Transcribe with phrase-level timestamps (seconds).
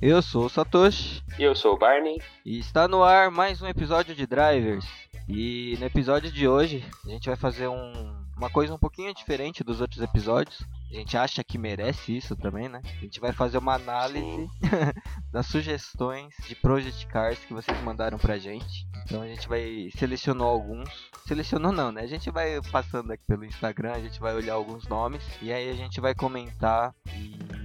[0.00, 1.24] Eu sou o Satoshi.
[1.36, 2.22] E eu sou o Barney.
[2.46, 4.86] E está no ar mais um episódio de Drivers.
[5.28, 9.64] E no episódio de hoje a gente vai fazer um, uma coisa um pouquinho diferente
[9.64, 10.62] dos outros episódios.
[10.92, 12.80] A gente acha que merece isso também, né?
[12.84, 14.48] A gente vai fazer uma análise
[15.32, 18.86] das sugestões de Project Cars que vocês mandaram pra gente.
[19.04, 20.88] Então a gente vai selecionou alguns.
[21.26, 22.02] Selecionou não, né?
[22.02, 25.68] A gente vai passando aqui pelo Instagram, a gente vai olhar alguns nomes e aí
[25.68, 27.57] a gente vai comentar e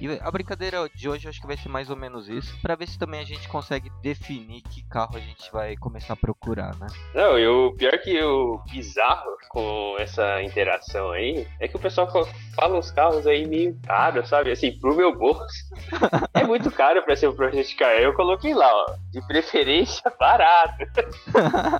[0.00, 2.88] e a brincadeira de hoje acho que vai ser mais ou menos isso, para ver
[2.88, 6.86] se também a gente consegue definir que carro a gente vai começar a procurar, né?
[7.14, 12.08] Não, e o pior que o bizarro com essa interação aí é que o pessoal
[12.54, 14.50] fala uns carros aí meio caros, sabe?
[14.50, 15.54] Assim, pro meu bolso.
[16.34, 17.92] é muito caro para ser um Project Car.
[17.92, 20.84] Eu coloquei lá, ó, de preferência barato.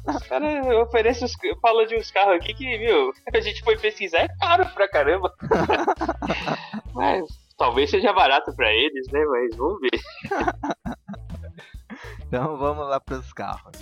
[0.06, 4.18] Os caras oferecem, os, fala de uns carros aqui que, viu, a gente foi pesquisar,
[4.18, 5.32] é caro pra caramba.
[6.92, 7.24] Mas
[7.60, 9.22] Talvez seja barato para eles, né?
[9.22, 9.90] Mas vamos ver.
[12.26, 13.76] então vamos lá para os carros.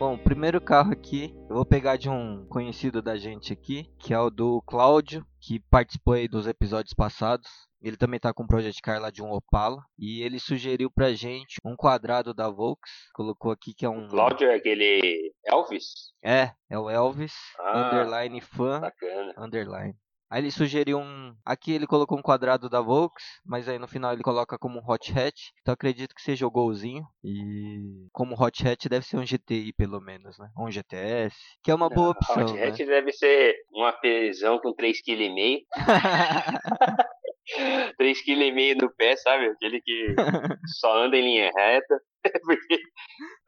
[0.00, 4.12] Bom, o primeiro carro aqui, eu vou pegar de um conhecido da gente aqui, que
[4.12, 7.48] é o do Cláudio, que participou aí dos episódios passados.
[7.80, 9.80] Ele também tá com um Project Car lá de um Opala.
[9.96, 12.90] E ele sugeriu pra gente um quadrado da Volks.
[13.14, 14.08] Colocou aqui que é um.
[14.08, 15.92] Cláudio é aquele Elvis?
[16.20, 17.34] É, é o Elvis.
[17.60, 18.80] Ah, underline fã.
[18.80, 19.34] Bacana.
[19.38, 19.94] Underline.
[20.30, 21.34] Aí ele sugeriu um.
[21.44, 24.90] Aqui ele colocou um quadrado da Volks, mas aí no final ele coloca como um
[24.90, 25.50] hot hatch.
[25.60, 27.04] Então acredito que seja o golzinho.
[27.24, 30.50] E como hot hatch deve ser um GTI pelo menos, né?
[30.56, 31.36] Ou um GTS.
[31.62, 32.42] Que é uma boa opção.
[32.42, 32.64] Hot né?
[32.64, 35.64] hatch deve ser um APzão com 3,5 kg.
[37.98, 39.46] 3,5 kg no pé, sabe?
[39.46, 40.14] Aquele que
[40.80, 42.00] só anda em linha reta.
[42.44, 42.80] Porque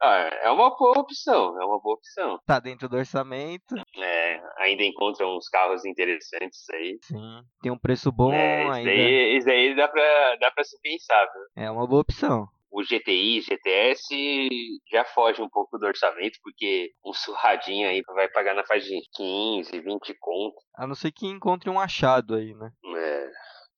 [0.01, 2.39] ah, é uma boa opção, é uma boa opção.
[2.45, 3.75] Tá dentro do orçamento.
[3.97, 6.97] É, ainda encontra uns carros interessantes aí.
[7.03, 8.89] Sim, tem um preço bom é, isso ainda.
[8.89, 11.63] Daí, isso daí dá pra, dá pra se pensar, viu?
[11.63, 14.49] É uma boa opção o GTI, GTS
[14.89, 19.01] já foge um pouco do orçamento, porque um surradinho aí vai pagar na faixa de
[19.13, 20.55] 15, 20 conto.
[20.75, 22.71] A não ser que encontre um achado aí, né?
[22.95, 23.29] É.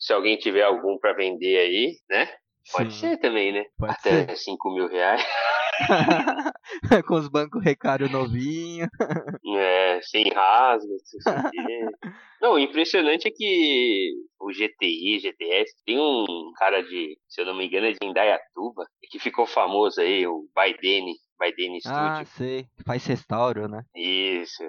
[0.04, 2.30] Se alguém tiver algum para vender aí, né?
[2.74, 3.00] Pode Sim.
[3.00, 3.64] ser também, né?
[3.78, 4.38] Pode Até ser.
[4.38, 5.26] 5 mil reais.
[7.08, 8.86] Com os bancos recário novinho.
[9.58, 11.02] É, sem rasgos.
[12.42, 14.12] não, o impressionante é que
[14.42, 18.86] o GTI, GTS, tem um cara de, se eu não me engano, é de Indaiatuba,
[19.10, 21.98] que ficou famoso aí, o Baidene, Baidene Studio.
[21.98, 22.68] Ah, sei.
[22.86, 23.84] Faz restauro, né?
[23.96, 24.64] Isso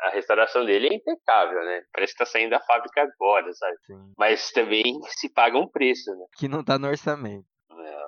[0.00, 1.82] a restauração dele é impecável, né?
[1.92, 3.76] Parece que tá saindo da fábrica agora, sabe?
[3.86, 4.12] Sim.
[4.16, 6.26] Mas também se paga um preço, né?
[6.36, 7.46] Que não tá no orçamento.
[7.70, 8.06] Não.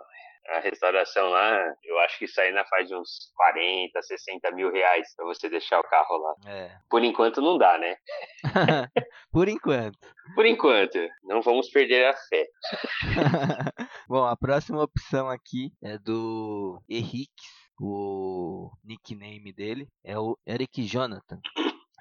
[0.50, 5.14] A restauração lá, eu acho que sai na faz de uns 40, 60 mil reais
[5.14, 6.34] pra você deixar o carro lá.
[6.46, 6.70] É.
[6.88, 7.96] Por enquanto não dá, né?
[9.30, 9.98] Por enquanto.
[10.34, 10.98] Por enquanto.
[11.24, 12.46] Não vamos perder a fé.
[14.08, 17.58] Bom, a próxima opção aqui é do Henrique.
[17.80, 21.38] O nickname dele é o Eric Jonathan.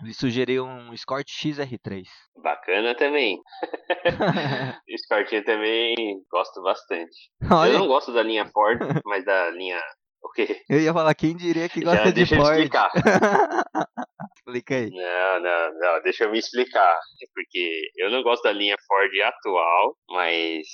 [0.02, 2.04] Ele sugeriu um Escort XR3.
[2.42, 3.40] Bacana também.
[4.88, 5.96] Escortinho também
[6.32, 7.32] gosto bastante.
[7.52, 7.72] Olha.
[7.72, 9.82] Eu não gosto da linha Ford, mas da linha.
[10.22, 10.62] O quê?
[10.70, 12.54] Eu ia falar, quem diria que gosta Já de deixa eu Ford?
[12.58, 12.92] explicar.
[14.38, 14.90] Explica aí.
[14.92, 17.00] Não, não, não, deixa eu me explicar.
[17.34, 20.66] Porque eu não gosto da linha Ford atual, mas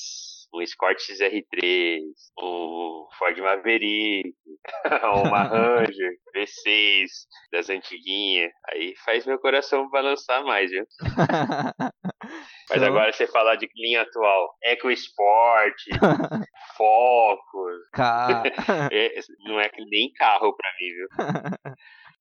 [0.53, 2.01] um Escort XR3,
[2.39, 4.33] um Ford Maverick,
[5.25, 7.07] uma Ranger V6
[7.51, 8.51] das antiguinhas.
[8.69, 10.85] Aí faz meu coração balançar mais, viu?
[12.69, 15.75] Mas Então- agora você falar de linha atual, EcoSport,
[16.77, 18.43] Focus, Ca-
[18.91, 21.07] é, não é que nem carro pra mim, viu?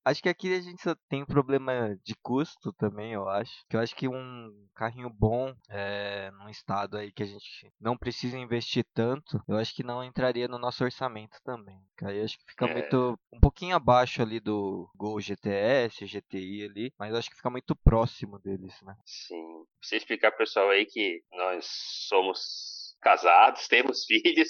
[0.05, 3.51] Acho que aqui a gente só tem um problema de custo também, eu acho.
[3.69, 7.97] Que eu acho que um carrinho bom, é, num estado aí que a gente não
[7.97, 11.79] precisa investir tanto, eu acho que não entraria no nosso orçamento também.
[11.97, 12.73] Que Aí eu acho que fica É.
[12.73, 13.17] muito.
[13.31, 17.75] um pouquinho abaixo ali do Gol GTS, GTI ali, mas eu acho que fica muito
[17.75, 18.95] próximo deles, né?
[19.05, 19.63] Sim.
[19.81, 21.65] Você explicar pro pessoal aí que nós
[22.07, 24.49] somos casados, temos filhos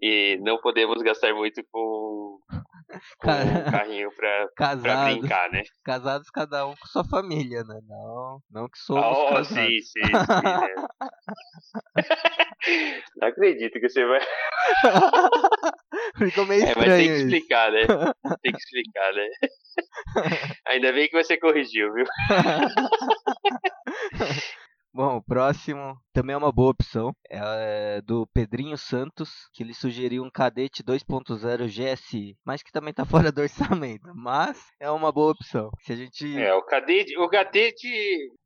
[0.00, 2.38] e não podemos gastar muito com,
[3.18, 5.62] com um carrinho pra, pra Casados, brincar, né?
[5.84, 7.80] casados cada um com sua família, né?
[7.88, 9.48] Não, não que somos Oh, casados.
[9.48, 10.12] sim, sim, sim.
[10.44, 10.74] né?
[13.16, 14.20] Não acredito que você vai.
[16.18, 17.80] Ficou meio É, mas estranho tem que explicar, né?
[18.42, 19.28] Tem que explicar, né?
[20.66, 22.04] Ainda bem que você corrigiu, viu?
[24.92, 27.12] Bom, o próximo também é uma boa opção.
[27.30, 33.04] É do Pedrinho Santos, que ele sugeriu um cadete 2.0 GSI, mas que também tá
[33.30, 34.12] fora do orçamento.
[34.14, 35.70] Mas é uma boa opção.
[35.82, 36.38] Se a gente.
[36.38, 37.88] É, o cadete, o cadete,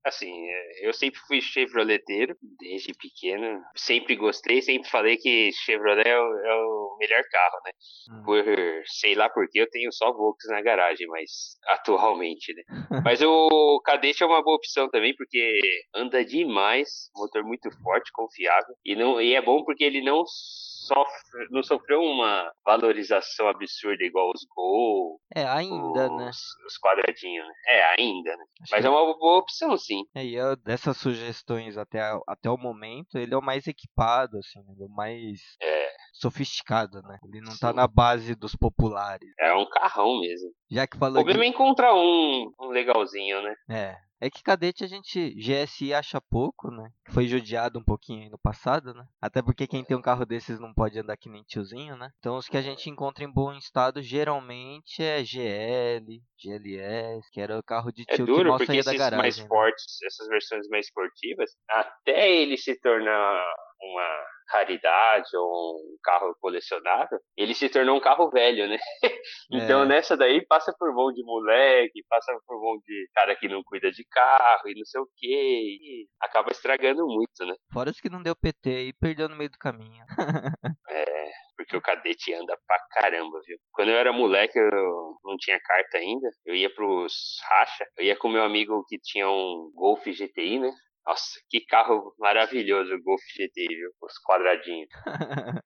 [0.04, 3.62] assim, é, eu sempre fui chevroleteiro, desde pequeno.
[3.76, 7.72] Sempre gostei, sempre falei que Chevrolet é o, é o melhor carro, né?
[8.10, 8.22] Hum.
[8.24, 8.44] Por
[8.86, 12.62] sei lá porque eu tenho só Volks na garagem, mas atualmente, né?
[13.04, 15.60] mas o cadete é uma boa opção também, porque
[15.94, 18.74] anda demais, motor muito forte, confiável.
[18.84, 24.30] E, não, e é bom porque ele não sofre, não sofreu uma valorização absurda igual
[24.34, 25.20] os Gol.
[25.34, 26.30] É, ainda, os, né?
[26.66, 27.54] Os quadradinhos, né?
[27.68, 28.44] É, ainda, né?
[28.62, 30.02] Acho Mas é uma boa opção, sim.
[30.14, 34.60] É, e eu, dessas sugestões até, até o momento, ele é o mais equipado, assim,
[34.72, 35.88] ele é o mais é.
[36.14, 37.18] sofisticado, né?
[37.24, 37.60] Ele não tá sim.
[37.60, 39.30] tá na base dos populares.
[39.38, 40.50] É um carrão mesmo.
[40.70, 41.20] Já que falou.
[41.20, 41.46] O problema de...
[41.46, 43.54] é encontrar um, um legalzinho, né?
[43.70, 44.11] É.
[44.22, 46.88] É que cadete a gente GSI acha pouco, né?
[47.10, 49.04] Foi judiado um pouquinho aí no passado, né?
[49.20, 52.08] Até porque quem tem um carro desses não pode andar que nem tiozinho, né?
[52.20, 57.58] Então os que a gente encontra em bom estado geralmente é GL, GLS, que era
[57.58, 59.18] o carro de é tio é duro, que mal saía da garagem.
[59.18, 59.46] mais né?
[59.48, 63.44] fortes, essas versões mais esportivas, até ele se tornar
[63.80, 68.78] uma raridade ou um carro colecionável, ele se tornou um carro velho, né?
[69.50, 69.86] então é.
[69.86, 73.90] nessa daí passa por mão de moleque, passa por mão de cara que não cuida
[73.90, 77.54] de carro e não sei o que, e acaba estragando muito, né?
[77.72, 80.04] Fora os que não deu PT e perdeu no meio do caminho.
[80.90, 83.56] é, porque o cadete anda pra caramba, viu?
[83.72, 88.16] Quando eu era moleque, eu não tinha carta ainda, eu ia pros racha, eu ia
[88.16, 90.72] com meu amigo que tinha um Golf GTI, né?
[91.06, 93.90] Nossa, que carro maravilhoso o Golf GT, viu?
[94.00, 94.88] Os quadradinhos.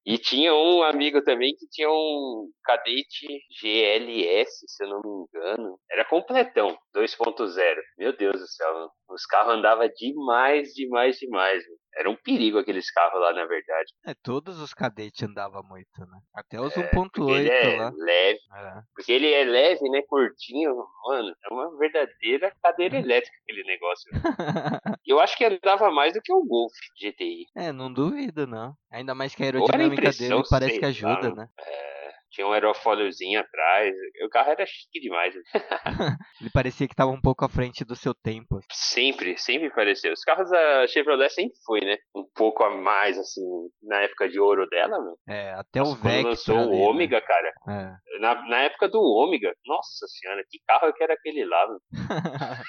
[0.07, 3.27] e tinha um amigo também que tinha um cadete
[3.61, 5.79] GLS, se eu não me engano.
[5.91, 7.77] Era completão, 2.0.
[7.99, 11.63] Meu Deus do céu, os carros andavam demais, demais, demais.
[11.65, 11.77] Viu?
[11.97, 13.93] Era um perigo aqueles carros lá, na verdade.
[14.07, 16.19] É, todos os cadetes andavam muito, né?
[16.35, 17.93] Até os é, 1.8 é lá.
[17.97, 18.39] leve.
[18.55, 18.81] É.
[18.95, 20.03] Porque ele é leve, né?
[20.07, 20.75] Curtinho.
[21.07, 24.11] Mano, é uma verdadeira cadeira elétrica aquele negócio.
[25.07, 27.47] eu acho que andava mais do que o Golf GTI.
[27.57, 28.75] É, não duvido, não.
[28.91, 31.49] Ainda mais que a aerodinâmica dele parece que ajuda, lá, né?
[31.59, 32.06] É
[32.37, 33.95] tinha um aerofóliozinho atrás.
[34.23, 35.35] O carro era chique demais.
[36.41, 38.61] Ele parecia que estava um pouco à frente do seu tempo.
[38.71, 40.13] Sempre, sempre pareceu.
[40.13, 41.97] Os carros da Chevrolet sempre foi, né?
[42.15, 43.41] Um pouco a mais, assim,
[43.83, 45.17] na época de ouro dela, meu.
[45.27, 46.29] É, até nossa, o Vectra.
[46.29, 46.85] lançou ali, o né?
[46.85, 47.23] Ômega, né?
[47.23, 47.53] cara.
[47.69, 48.19] É.
[48.21, 51.81] Na, na época do Ômega, nossa senhora, que carro que era aquele lá, meu.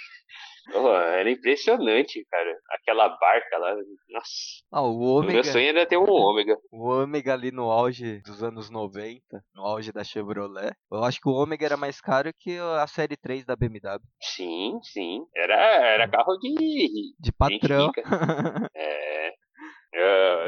[0.74, 2.58] Oh, era impressionante, cara.
[2.72, 3.76] Aquela barca lá.
[4.10, 4.32] Nossa.
[4.72, 5.34] Ah, o ômega...
[5.34, 6.58] Meu sonho era ter um ômega.
[6.72, 9.22] O ômega ali no auge dos anos 90,
[9.56, 10.74] no auge da Chevrolet.
[10.92, 14.00] Eu acho que o ômega era mais caro que a série 3 da BMW.
[14.22, 15.26] Sim, sim.
[15.36, 17.14] Era, era carro de.
[17.20, 17.92] De patrão.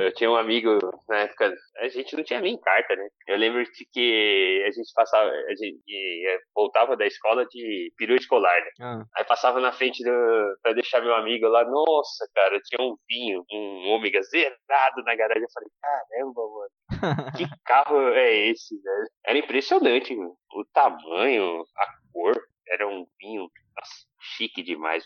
[0.09, 3.07] Eu, tinha um amigo na época, a gente não tinha nem carta, né?
[3.27, 8.59] Eu lembro de que a gente passava, a gente voltava da escola de período escolar,
[8.59, 8.71] né?
[8.81, 9.05] Ah.
[9.15, 13.45] Aí passava na frente do, pra deixar meu amigo lá, nossa, cara, tinha um vinho,
[13.51, 15.43] um ômega zerado na garagem.
[15.43, 19.07] Eu falei, caramba, mano, que carro é esse, velho?
[19.25, 20.35] Era impressionante, mano.
[20.53, 22.35] o tamanho, a cor,
[22.67, 23.47] era um vinho,
[23.77, 25.05] nossa, chique demais.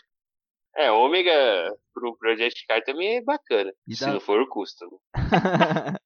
[0.76, 1.32] É, ômega
[1.92, 3.72] pro Project Car também é bacana.
[3.88, 4.84] Se não for o custo.
[4.86, 4.98] Né?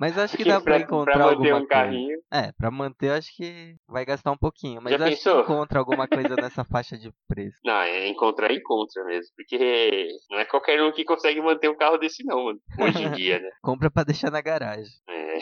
[0.00, 2.08] mas acho que dá pra, pra encontrar pra manter alguma um carrinho.
[2.08, 2.46] Coisa.
[2.48, 4.82] É, pra manter acho que vai gastar um pouquinho.
[4.82, 5.44] Mas Já acho pensou?
[5.44, 7.56] que encontra alguma coisa nessa faixa de preço.
[7.64, 9.32] Não, é encontrar encontra mesmo.
[9.36, 12.58] Porque não é qualquer um que consegue manter um carro desse não, mano.
[12.80, 13.50] Hoje em dia, né?
[13.62, 14.92] Compra pra deixar na garagem.
[15.08, 15.38] É.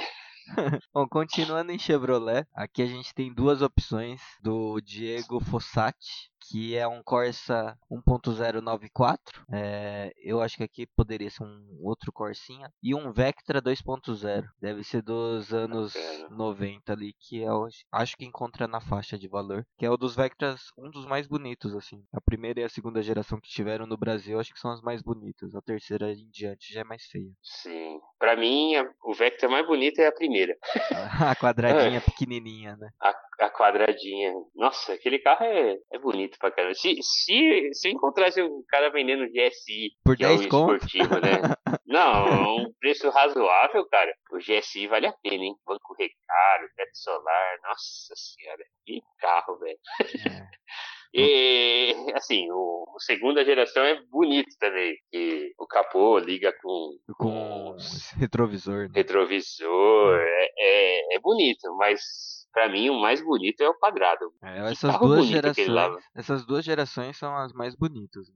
[0.95, 6.87] Bom, continuando em Chevrolet, aqui a gente tem duas opções do Diego Fossati que é
[6.87, 9.19] um Corsa 1.094.
[9.53, 12.73] É, eu acho que aqui poderia ser um outro Corsinha.
[12.83, 14.45] E um Vectra 2.0.
[14.61, 15.95] Deve ser dos anos
[16.31, 17.49] 90 ali, que é,
[17.93, 19.67] acho que encontra na faixa de valor.
[19.77, 22.03] Que é o dos Vectras, um dos mais bonitos, assim.
[22.13, 25.03] A primeira e a segunda geração que tiveram no Brasil, acho que são as mais
[25.03, 25.55] bonitas.
[25.55, 27.31] A terceira em diante já é mais feia.
[27.43, 28.01] Sim.
[28.19, 28.73] Pra mim,
[29.05, 30.57] o Vectra mais bonito é a primeira.
[31.31, 32.89] a quadradinha pequenininha, né?
[33.01, 34.33] A, a quadradinha.
[34.55, 36.75] Nossa, aquele carro é, é bonito pra caramba.
[36.75, 41.15] Se, se, se eu encontrasse um cara vendendo GSI, Por que 10 é o esportivo,
[41.21, 41.41] né?
[41.87, 44.13] Não, um preço razoável, cara.
[44.33, 45.55] O GSI vale a pena, hein?
[45.65, 48.63] Banco recaro, teto solar, nossa senhora.
[48.85, 49.79] Que carro, velho.
[50.01, 50.49] É.
[51.15, 54.95] E, assim, o, o, segunda geração é bonito também.
[55.11, 56.99] Que o capô liga com.
[57.17, 57.77] Com
[58.19, 58.89] retrovisor.
[58.89, 58.93] Né?
[58.95, 60.19] Retrovisor.
[60.21, 64.33] É, é, é bonito, mas Pra mim, o mais bonito é o quadrado.
[64.43, 65.69] É, essas duas gerações.
[66.17, 68.27] Essas duas gerações são as mais bonitas.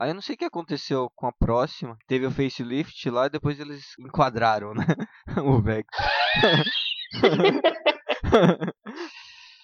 [0.00, 1.96] Aí eu não sei o que aconteceu com a próxima.
[2.06, 4.84] Teve o facelift lá e depois eles enquadraram, né?
[5.44, 6.04] o Vectra.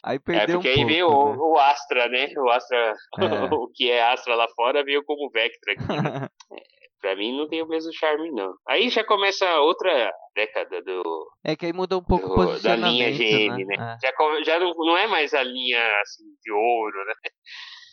[0.04, 0.88] aí É, perdeu porque um aí pouco.
[0.92, 1.36] veio né?
[1.38, 2.26] o, o Astra, né?
[2.36, 3.54] O Astra, É.
[3.54, 5.86] o que é Astra lá fora, veio como Vectra aqui.
[6.02, 6.28] né?
[7.04, 8.54] Pra mim não tem o mesmo charme, não.
[8.66, 11.02] Aí já começa outra década do,
[11.44, 13.76] É que aí muda um pouco o do- da posicionamento, linha GM, né?
[13.76, 13.98] né?
[14.02, 17.12] Já, come- já não, não é mais a linha assim, de ouro, né?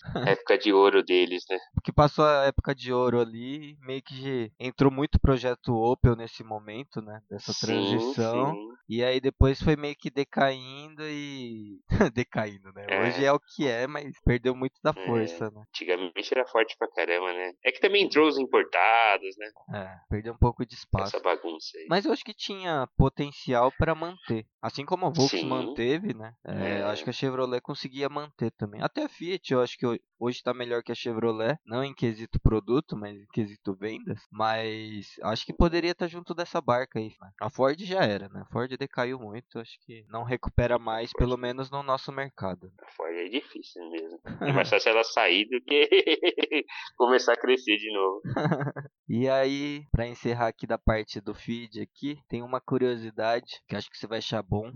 [0.39, 1.58] Época de ouro deles, né?
[1.74, 7.01] Porque passou a época de ouro ali, meio que entrou muito projeto Opel nesse momento,
[7.01, 7.20] né?
[7.29, 8.53] Dessa Sim, transição.
[8.53, 8.67] sim.
[8.89, 11.79] E aí depois foi meio que decaindo e.
[12.13, 12.86] decaindo, né?
[12.89, 13.00] É.
[13.00, 15.05] Hoje é o que é, mas perdeu muito da É.
[15.05, 15.63] força, né?
[15.70, 17.53] Antigamente era forte pra caramba, né?
[17.63, 19.48] É que também entrou os importados, né?
[19.74, 21.15] É, perdeu um pouco de espaço.
[21.15, 21.86] Essa bagunça aí.
[21.89, 24.46] Mas eu acho que tinha potencial para manter.
[24.62, 25.48] Assim como a Volks Sim.
[25.48, 26.34] manteve, né?
[26.46, 26.81] É, É.
[26.81, 28.81] eu Acho que a Chevrolet conseguia manter também.
[28.81, 29.86] Até a Fiat, eu acho que
[30.19, 31.57] hoje tá melhor que a Chevrolet.
[31.65, 34.19] Não em quesito produto, mas em quesito vendas.
[34.31, 37.13] Mas acho que poderia estar junto dessa barca aí.
[37.21, 37.29] né?
[37.41, 38.41] A Ford já era, né?
[38.41, 39.60] A Ford decaiu muito.
[39.60, 42.71] Acho que não recupera mais, pelo menos no nosso mercado.
[42.81, 44.19] A Ford é difícil mesmo.
[44.41, 45.88] É mais fácil ela sair do que
[46.98, 48.21] começar a crescer de novo.
[49.13, 53.89] E aí, pra encerrar aqui da parte do feed aqui, tem uma curiosidade que acho
[53.89, 54.71] que você vai achar bom,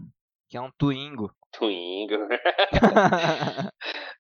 [0.50, 1.32] que é um Twingo.
[1.52, 2.28] Twingo.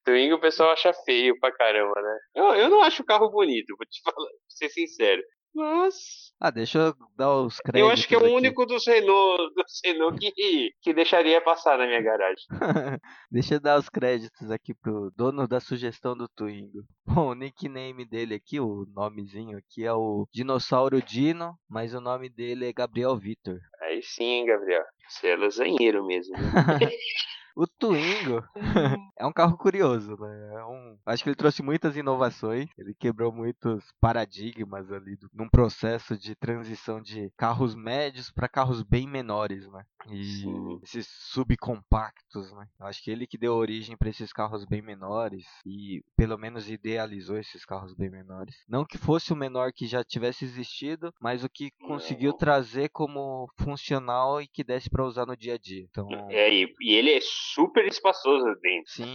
[0.05, 2.17] Twingo o pessoal acha feio pra caramba, né?
[2.34, 5.22] Eu, eu não acho o carro bonito, vou te falar, pra ser sincero.
[5.53, 7.80] Mas Ah, deixa eu dar os créditos.
[7.88, 8.34] eu acho que é o aqui.
[8.34, 12.44] único dos Renault, dos Renault que, que deixaria passar na minha garagem.
[13.32, 16.84] Deixa eu dar os créditos aqui pro dono da sugestão do Twingo.
[17.06, 22.30] Bom, o nickname dele aqui, o nomezinho aqui é o Dinossauro Dino, mas o nome
[22.30, 23.58] dele é Gabriel Vitor.
[23.82, 24.84] Aí sim, Gabriel.
[25.08, 26.36] Você é lasanheiro mesmo.
[26.38, 26.42] né?
[27.58, 28.44] O Twingo
[29.25, 30.53] é um carro curioso, né?
[30.55, 30.98] É um...
[31.05, 35.29] Acho que ele trouxe muitas inovações, ele quebrou muitos paradigmas ali do...
[35.34, 39.84] num processo de transição de carros médios para carros bem menores, né?
[40.10, 40.79] E Sim.
[40.84, 42.67] esses subcompactos, né?
[42.82, 47.38] Acho que ele que deu origem para esses carros bem menores e pelo menos idealizou
[47.38, 48.55] esses carros bem menores.
[48.67, 53.50] Não que fosse o menor que já tivesse existido, mas o que conseguiu trazer como
[53.60, 55.84] funcional e que desse para usar no dia a dia.
[55.89, 58.91] Então, É, e, e ele é super espaçoso dentro.
[58.91, 59.14] sim,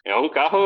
[0.05, 0.59] É um carro.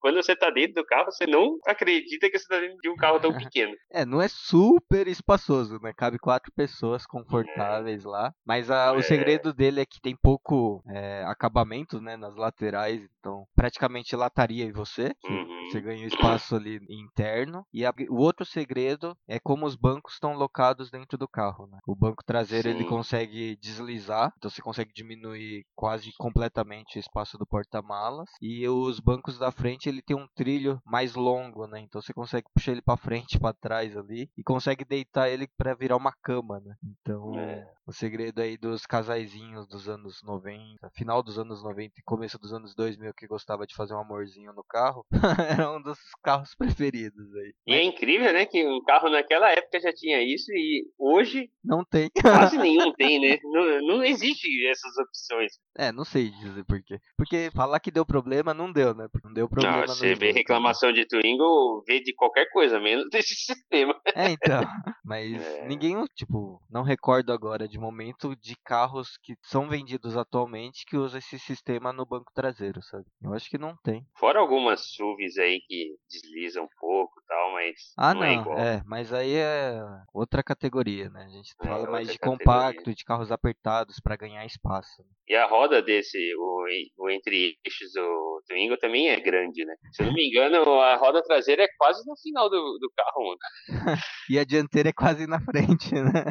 [0.00, 2.96] Quando você tá dentro do carro, você não acredita que você tá dentro de um
[2.96, 3.74] carro tão pequeno.
[3.92, 5.92] É, não é super espaçoso, né?
[5.96, 8.32] Cabe quatro pessoas confortáveis lá.
[8.46, 9.02] Mas a- o É.
[9.02, 12.16] segredo dele é que tem pouco é, acabamento, né?
[12.16, 13.00] Nas laterais.
[13.18, 15.12] Então, praticamente lataria em você.
[15.28, 15.66] Uhum.
[15.70, 17.64] Você ganha o espaço ali interno.
[17.72, 21.78] E a- o outro segredo é como os bancos estão locados dentro do carro, né?
[21.86, 22.88] O banco traseiro ele Sim.
[22.88, 24.32] consegue deslizar.
[24.38, 28.28] Então, você consegue diminuir quase completamente o espaço do porta-malas.
[28.40, 31.80] E os bancos da frente ele tem um trilho mais longo, né?
[31.80, 35.74] Então você consegue puxar ele pra frente, pra trás ali e consegue deitar ele pra
[35.74, 36.74] virar uma cama, né?
[36.82, 37.70] Então, É.
[37.86, 42.52] o segredo aí dos casaizinhos dos anos 90, final dos anos 90 e começo dos
[42.52, 45.04] anos 2000 que gostava de fazer um amorzinho no carro,
[45.66, 47.52] era um dos carros preferidos aí.
[47.66, 48.46] E é incrível, né?
[48.46, 52.08] Que um carro naquela época já tinha isso e hoje Não tem.
[52.20, 53.38] quase nenhum tem, né?
[53.44, 55.52] Não, não existe essas opções.
[55.76, 56.98] É, não sei dizer por quê.
[57.18, 59.08] Porque falar que deu problema não deu, né?
[59.24, 60.32] Não deu problema Não, nos você vê né?
[60.32, 63.94] reclamação de Twingo, vê de qualquer coisa, menos desse sistema.
[64.14, 64.60] É, então.
[65.04, 65.68] Mas É.
[65.68, 71.18] ninguém, tipo, não recordo agora de momento de carros que são vendidos atualmente que usa
[71.18, 73.04] esse sistema no banco traseiro, sabe?
[73.22, 74.04] Eu acho que não tem.
[74.18, 78.34] Fora algumas SUVs aí que deslizam um pouco e tal, mas Ah, não, não, é
[78.34, 78.56] igual.
[78.86, 79.80] mas aí é
[80.12, 81.24] outra categoria, né?
[81.24, 82.36] A gente É, fala mais de categoria.
[82.44, 85.02] compacto, de carros apertados pra ganhar espaço.
[85.28, 86.66] E a roda desse, o,
[87.04, 89.74] o entre-eixos do Twingo também é grande, né?
[89.92, 93.24] Se eu não me engano, a roda traseira é quase no final do, do carro,
[93.24, 93.38] mano.
[94.30, 96.24] E a dianteira é quase na frente, né?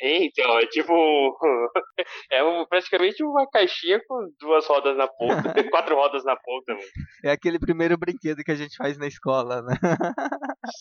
[0.00, 0.92] É, Então, é tipo.
[2.32, 6.86] É um- praticamente uma caixinha com duas rodas na ponta, quatro rodas na ponta, mano.
[7.24, 9.74] É aquele primeiro brinquedo que a gente faz na escola, né?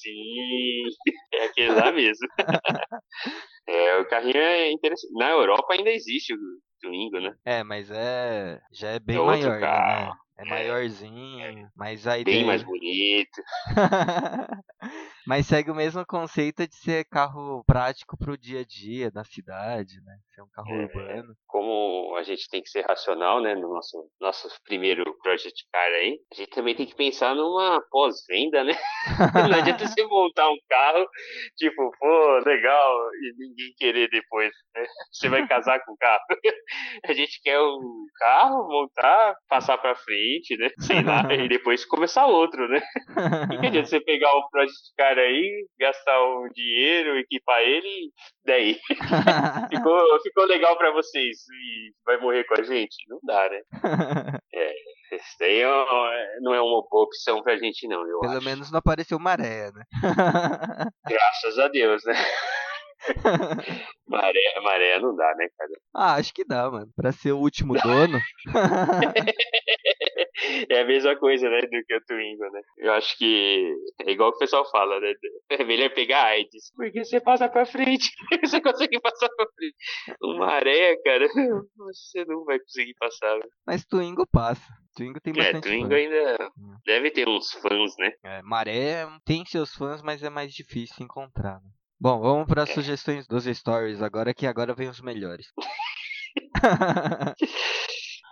[0.01, 0.83] Sim,
[1.33, 2.27] é aquele lá mesmo.
[3.67, 5.13] É, o carrinho é interessante.
[5.13, 6.33] Na Europa ainda existe
[7.19, 7.35] né?
[7.45, 8.61] É, mas é.
[8.71, 9.59] Já é bem É maior, né?
[9.61, 10.17] carro.
[10.37, 13.41] É maiorzinho, mas aí Bem tem- mais bonito.
[15.29, 20.01] Mas segue o mesmo conceito de ser carro prático pro dia a dia, na cidade,
[20.03, 20.17] né?
[20.33, 20.85] Ser um carro É.
[20.85, 21.35] urbano.
[21.45, 26.17] Como a gente tem que ser racional, né, no nosso, nosso primeiro Project Car aí,
[26.33, 28.73] a gente também tem que pensar numa pós-venda, né?
[29.53, 31.05] Não adianta você montar um carro,
[31.55, 34.83] tipo, pô, legal, e ninguém querer depois, né?
[35.11, 36.23] Você vai casar com o carro.
[37.05, 40.69] A gente quer um carro, montar, passar pra frente, né?
[40.79, 42.81] Sei lá, e depois começar outro, né?
[43.47, 48.11] Não adianta você pegar o Project Car aí, gastar um dinheiro, equipar ele,
[48.45, 48.79] daí?
[49.69, 52.95] Ficou, ficou legal pra vocês e vai morrer com a gente?
[53.07, 53.61] Não dá, né?
[55.11, 56.11] Isso daí é uma-
[56.41, 58.45] não é uma boa opção pra gente, não, eu Pelo acho.
[58.45, 59.83] menos não apareceu maré, né?
[61.07, 62.13] Graças a Deus, né?
[64.07, 65.71] Maré, maré não dá, né, cara?
[65.95, 66.91] ah, acho que dá, mano.
[66.95, 68.19] Pra ser o último dono.
[70.69, 72.61] É a mesma coisa, né, do que o Twingo, né?
[72.77, 73.73] Eu acho que
[74.05, 75.13] é igual que o pessoal fala, né?
[75.61, 78.09] É melhor pegar AIDS, porque você passa pra frente,
[78.43, 79.75] você consegue passar pra frente.
[80.21, 81.27] Uma maré, cara,
[81.77, 83.39] você não vai conseguir passar.
[83.65, 84.61] Mas Twingo passa.
[84.95, 85.95] Twingo tem É, bastante Twingo fã.
[85.95, 86.51] ainda
[86.85, 88.11] deve ter uns fãs, né?
[88.23, 91.55] É, maré tem seus fãs, mas é mais difícil encontrar.
[91.61, 91.69] Né?
[91.99, 92.73] Bom, vamos para as É.
[92.73, 95.47] sugestões dos stories agora, que agora vem os melhores.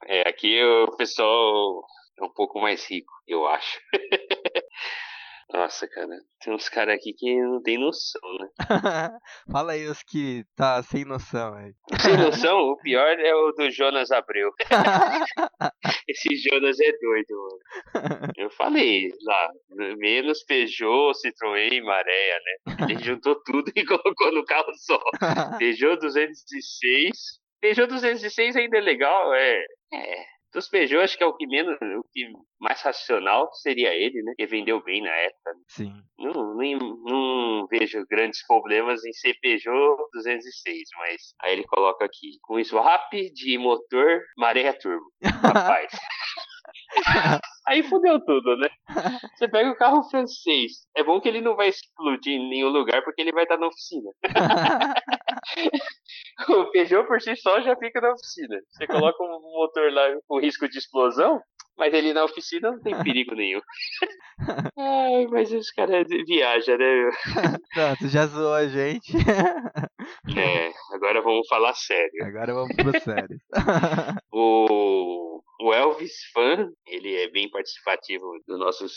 [0.07, 1.81] É, aqui o pessoal
[2.19, 3.79] é um pouco mais rico, eu acho.
[5.53, 6.09] Nossa, cara,
[6.43, 8.49] tem uns caras aqui que não tem noção, né?
[9.49, 11.71] Fala aí os que tá sem noção aí.
[12.01, 14.51] Sem noção, o pior é o do Jonas Abreu.
[16.05, 17.49] Esse Jonas é doido,
[17.93, 18.33] mano.
[18.35, 19.49] Eu falei lá,
[19.97, 22.75] menos Peugeot, Citroën e Maréia, né?
[22.89, 24.99] Ele juntou tudo e colocou no carro só.
[25.57, 27.39] Peugeot 206.
[27.61, 29.63] Peugeot 206 ainda é legal, é.
[29.93, 30.36] É.
[30.53, 34.33] Dos Peugeot, acho que é o que menos, o que mais racional seria ele, né?
[34.37, 35.53] Que vendeu bem na época.
[35.67, 35.93] Sim.
[36.17, 42.37] Não, nem, não vejo grandes problemas em ser Peugeot 206, mas aí ele coloca aqui,
[42.41, 45.05] com swap de motor maré turbo.
[45.23, 45.91] Rapaz.
[47.67, 48.69] aí fudeu tudo, né?
[49.35, 50.87] Você pega o carro francês.
[50.95, 53.67] É bom que ele não vai explodir em nenhum lugar porque ele vai estar na
[53.67, 54.09] oficina.
[56.49, 58.59] O Peugeot por si só já fica na oficina.
[58.69, 61.41] Você coloca um motor lá com risco de explosão,
[61.77, 63.61] mas ele na oficina não tem perigo nenhum.
[64.77, 67.09] Ai, mas os caras viajam, né?
[67.73, 69.13] Pronto, já zoou a gente.
[70.37, 72.23] É, agora vamos falar sério.
[72.23, 73.37] Agora vamos pro sério.
[74.31, 78.93] O, o Elvis Fan, ele é bem participativo dos nossos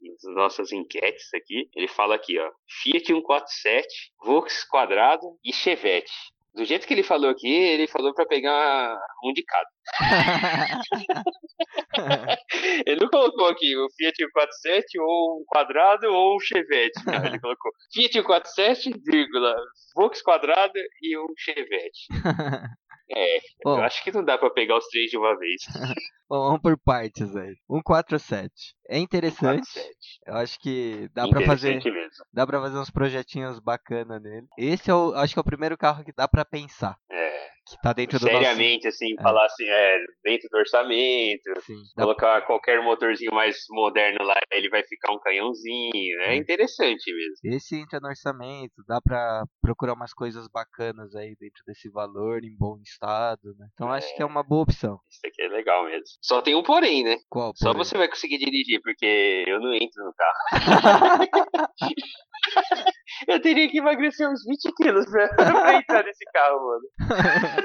[0.00, 1.68] das nossas enquetes aqui.
[1.74, 2.50] Ele fala aqui, ó,
[2.82, 3.86] Fiat 147,
[4.24, 6.12] Vox quadrado e Chevette.
[6.58, 9.68] Do jeito que ele falou aqui, ele falou pra pegar um de cada.
[12.84, 17.00] Ele não colocou aqui o Fiat 147 ou um quadrado ou um Chevette.
[17.06, 19.54] Não, ele colocou Fiat 147, vírgula,
[19.94, 22.08] Vox quadrado e um Chevette.
[23.10, 25.62] É, Bom, eu acho que não dá pra pegar os três de uma vez.
[26.28, 27.54] bom, vamos por partes aí.
[27.66, 28.52] 147.
[28.88, 29.66] É interessante.
[29.66, 30.20] 147.
[30.26, 32.24] Eu acho que dá pra fazer, mesmo.
[32.32, 34.46] dá para fazer uns projetinhos bacana nele.
[34.58, 37.82] Esse é o, acho que é o primeiro carro que dá pra pensar, É, que
[37.82, 42.42] tá dentro do nosso seriamente, assim, falar assim, é, dentro do orçamento, Sim, dá colocar
[42.42, 46.20] qualquer motorzinho mais moderno lá, ele vai ficar um canhãozinho.
[46.22, 46.36] É É.
[46.36, 47.56] interessante mesmo.
[47.56, 52.56] Esse entra no orçamento, dá pra procurar umas coisas bacanas aí dentro desse valor, em
[52.56, 53.66] bom estado, né?
[53.74, 54.98] Então acho que é uma boa opção.
[55.10, 56.04] Isso aqui é legal mesmo.
[56.22, 57.16] Só tem um porém, né?
[57.28, 57.52] Qual?
[57.56, 57.84] Só porém?
[57.84, 60.38] você vai conseguir dirigir, porque eu não entro no carro.
[63.28, 66.82] eu teria que emagrecer uns 20 quilos pra, pra entrar nesse carro, mano.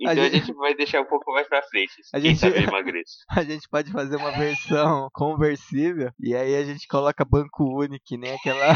[0.00, 0.54] então a gente- gente...
[0.54, 1.92] vai deixar um pouco mais pra frente.
[2.12, 2.44] A gente-.
[3.30, 8.16] A gente pode fazer uma versão conversível e aí a gente coloca banco único, que
[8.16, 8.74] nem aquela.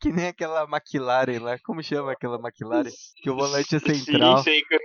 [0.00, 1.56] que nem aquela McLaren lá.
[1.64, 2.90] Como chama aquela McLaren?
[3.22, 4.38] Que o volante é central.
[4.38, 4.78] Sim, sei que-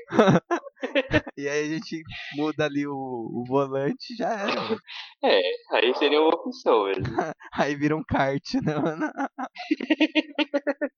[1.37, 2.03] E aí a gente
[2.35, 4.61] muda ali o, o volante já era.
[4.61, 4.79] mano.
[5.23, 5.41] É,
[5.73, 7.03] aí seria uma opção mesmo.
[7.53, 9.11] Aí vira um kart, né, mano?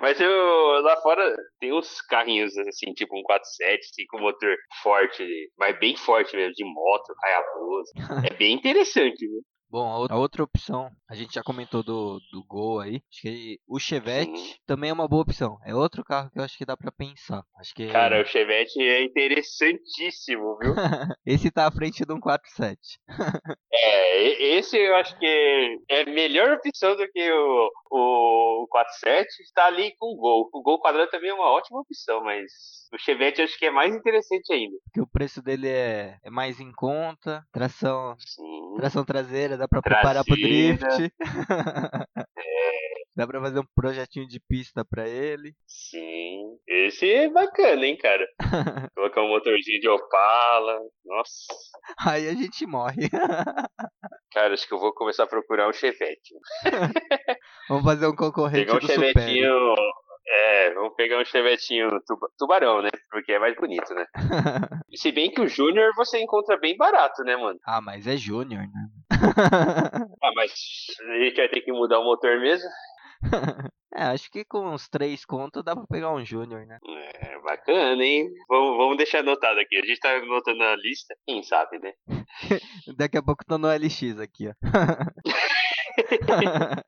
[0.00, 5.24] Mas eu, lá fora tem uns carrinhos assim, tipo um 47, assim, com motor forte,
[5.56, 7.92] mas bem forte mesmo, de moto, Hayabusa.
[8.30, 9.42] É bem interessante, viu?
[9.76, 13.02] Bom, a ou- a outra opção, a gente já comentou do, do Gol aí.
[13.12, 14.54] Acho que o Chevette Sim.
[14.66, 15.58] também é uma boa opção.
[15.66, 17.42] É outro carro que eu acho que dá pra pensar.
[17.60, 20.74] Acho que Cara, o Chevette é interessantíssimo, viu?
[21.26, 22.78] esse tá à frente de um 47.
[23.70, 29.26] É, esse eu acho que é a melhor opção do que o, o 47.
[29.42, 30.48] Está ali com o Gol.
[30.54, 32.50] O Gol quadrado também é uma ótima opção, mas
[32.92, 34.76] o Chevette eu acho que é mais interessante ainda.
[34.84, 37.44] Porque o preço dele é, é mais em conta.
[37.52, 38.76] Tração, Sim.
[38.76, 40.88] tração traseira, dá dá pra preparar pro Trazida.
[40.88, 41.14] drift.
[43.16, 45.54] Dá pra fazer um projetinho de pista pra ele.
[45.66, 46.58] Sim.
[46.68, 48.26] Esse é bacana, hein, cara?
[48.94, 50.78] Colocar um motorzinho de Opala.
[51.02, 51.46] Nossa.
[52.06, 53.08] Aí a gente morre.
[54.32, 56.34] Cara, acho que eu vou começar a procurar um Chevette.
[57.70, 58.86] Vamos fazer um concorrente Pegar um do.
[58.86, 59.74] Chevetinho.
[60.28, 62.90] É, vamos pegar um Chevetinho tuba- tubarão, né?
[63.10, 64.04] Porque é mais bonito, né?
[64.94, 67.58] Se bem que o Júnior você encontra bem barato, né, mano?
[67.64, 68.88] ah, mas é Júnior, né?
[70.22, 70.52] Ah, mas
[71.08, 72.68] a gente vai ter que mudar o motor mesmo?
[73.94, 76.78] é, acho que com uns três contos dá pra pegar um Júnior, né?
[76.86, 78.28] É, bacana, hein?
[78.48, 79.76] Vamos, vamos deixar anotado aqui.
[79.76, 81.14] A gente tá anotando na lista.
[81.26, 81.92] Quem sabe, né?
[82.98, 84.52] Daqui a pouco tô no LX aqui, ó.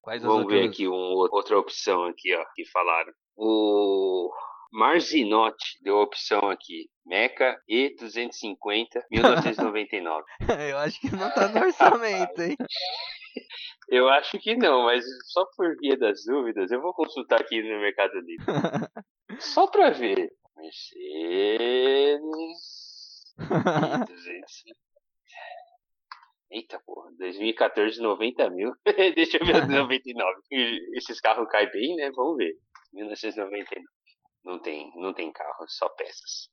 [0.00, 0.74] Quais Vamos ver outras?
[0.74, 3.12] aqui um, outra opção aqui, ó, que falaram.
[3.36, 4.30] O
[4.74, 6.90] Marzinotti deu a opção aqui.
[7.06, 10.24] Meca E250, 1999.
[10.68, 12.56] Eu acho que não tá no orçamento, hein?
[13.88, 17.80] Eu acho que não, mas só por via das dúvidas, eu vou consultar aqui no
[17.80, 18.46] Mercado Livre.
[19.40, 20.32] Só pra ver.
[20.56, 22.22] Mercedes
[23.38, 24.74] E250.
[26.50, 28.72] Eita porra, 2014, 90 mil.
[29.14, 30.40] Deixa eu ver 99.
[30.52, 32.10] E Esses carros caem bem, né?
[32.14, 32.54] Vamos ver.
[32.92, 33.84] 1999.
[34.44, 36.48] Não tem, não tem carro, só peças.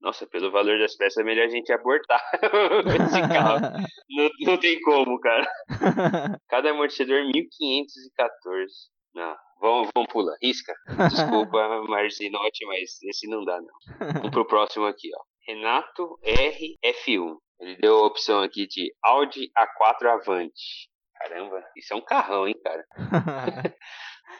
[0.00, 2.22] Nossa, pelo valor das peças é melhor a gente abortar
[3.04, 3.60] esse carro.
[4.10, 5.46] Não, não tem como, cara.
[6.48, 8.72] Cada amortecedor 1514.
[9.14, 10.34] Não, vamos, vamos pular.
[10.42, 10.74] Risca.
[11.10, 14.12] Desculpa, Marzinotti, mas esse não dá, não.
[14.14, 15.20] Vamos pro próximo aqui, ó.
[15.46, 17.36] Renato RF1.
[17.60, 20.88] Ele deu a opção aqui de Audi A4 Avante.
[21.14, 22.84] Caramba, isso é um carrão, hein, cara?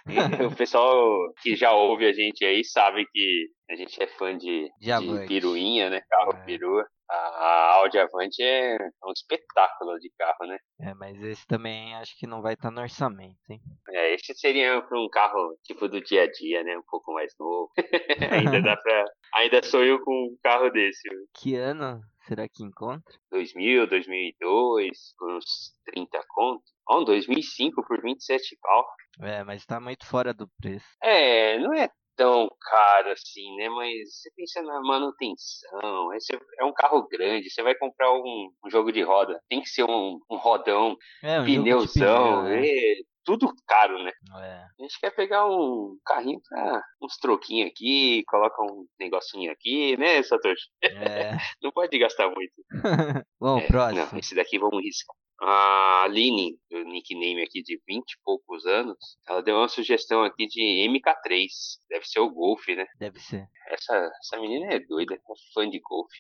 [0.53, 4.69] O pessoal que já ouve a gente aí sabe que a gente é fã de,
[4.81, 6.01] De de piruinha, né?
[6.09, 6.45] Carro É.
[6.45, 6.87] perua.
[7.11, 10.59] A Audi Avante é um espetáculo de carro, né?
[10.83, 13.61] é, mas esse também acho que não vai estar no orçamento, hein?
[13.89, 16.77] É, esse seria para um carro tipo do dia a dia, né?
[16.77, 17.71] Um pouco mais novo.
[18.31, 19.05] ainda dá pra.
[19.37, 21.09] Ainda sou eu com um carro desse.
[21.41, 23.15] Que ano será que encontra?
[23.31, 26.63] 2000, 2002, por uns 30 conto.
[26.91, 28.87] Um 2005 por 27 pau.
[29.23, 30.87] É, mas tá muito fora do preço.
[31.03, 33.69] É, não é tão caro assim, né?
[33.69, 38.71] Mas você pensa na manutenção, esse é um carro grande, você vai comprar um, um
[38.71, 42.67] jogo de roda, tem que ser um, um rodão, É, um pneuzão, pneu, é.
[42.67, 44.11] é, tudo caro, né?
[44.41, 44.65] É.
[44.65, 50.23] A gente quer pegar um carrinho pra uns troquinhos aqui, coloca um negocinho aqui, né,
[50.23, 50.69] Satoshi?
[50.83, 50.89] É.
[51.63, 52.53] Não pode gastar muito.
[53.39, 54.09] Bom, É, próximo.
[54.13, 55.15] Não, esse daqui vamos riscar.
[55.41, 58.97] A Aline, do nickname aqui de 20 e poucos anos,
[59.29, 61.47] ela deu uma sugestão aqui de MK3.
[61.89, 62.85] Deve ser o Golf, né?
[62.99, 63.47] Deve ser.
[63.69, 65.19] Essa, essa menina é doida, é
[65.55, 66.11] fã de Golf.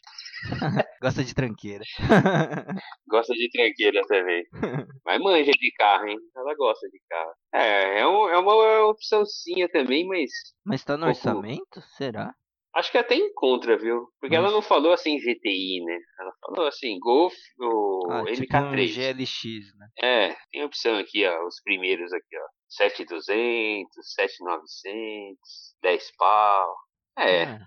[1.03, 1.85] Gosta de tranqueira.
[3.09, 4.45] Gosta de tranqueira também.
[5.05, 6.19] Mas manja de carro, hein?
[6.37, 7.33] Ela gosta de carro.
[7.55, 10.31] É, é, um- é uma opçãozinha também, mas
[10.65, 11.81] Mas tá no Pouco- orçamento?
[11.97, 12.35] Será?
[12.79, 14.09] Acho que até encontra, viu?
[14.21, 14.55] Porque ela Nossa.
[14.55, 15.99] não falou assim GTI, né?
[16.21, 18.95] Ela falou assim, Golf ou Ah, tipo um MK3.
[18.95, 19.89] GLX, né?
[20.01, 22.47] É, tem opção aqui, ó, os primeiros aqui, ó.
[22.69, 25.39] 7200, 7900,
[25.83, 26.77] 10 pau.
[27.21, 27.59] É,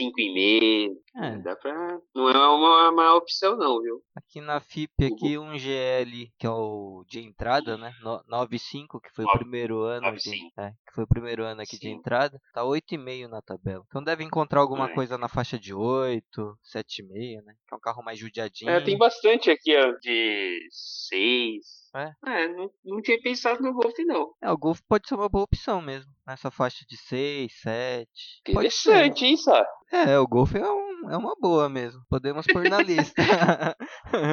[0.00, 0.94] 5,5.
[1.16, 1.38] É.
[1.38, 1.98] Dá pra.
[2.14, 4.00] Não é uma, uma opção, não, viu?
[4.14, 7.92] Aqui na FIP, aqui um GL, que é o de entrada, né?
[8.02, 10.00] No- 95, que foi o Nove- primeiro ano.
[10.02, 10.60] De, 95.
[10.60, 11.94] é, que foi o primeiro ano aqui de Sim.
[11.94, 12.40] entrada.
[12.54, 13.84] Tá 8,5 na tabela.
[13.88, 14.94] Então deve encontrar alguma É.
[14.94, 17.54] coisa na faixa de 8, 7,5, né?
[17.68, 18.70] Que é um carro mais judiadinho.
[18.70, 21.81] É, tem bastante aqui, ó, de 6.
[21.94, 22.48] É.
[22.48, 24.32] não, não tinha pensado no Golf, não.
[24.40, 26.10] É, o Golf pode ser uma boa opção mesmo.
[26.26, 28.08] Nessa faixa de 6, 7.
[28.52, 28.90] Pode ser.
[28.90, 29.64] Interessante, hein, só?
[29.92, 32.00] É, o Golf é, um, é uma boa mesmo.
[32.08, 33.22] Podemos pôr na lista.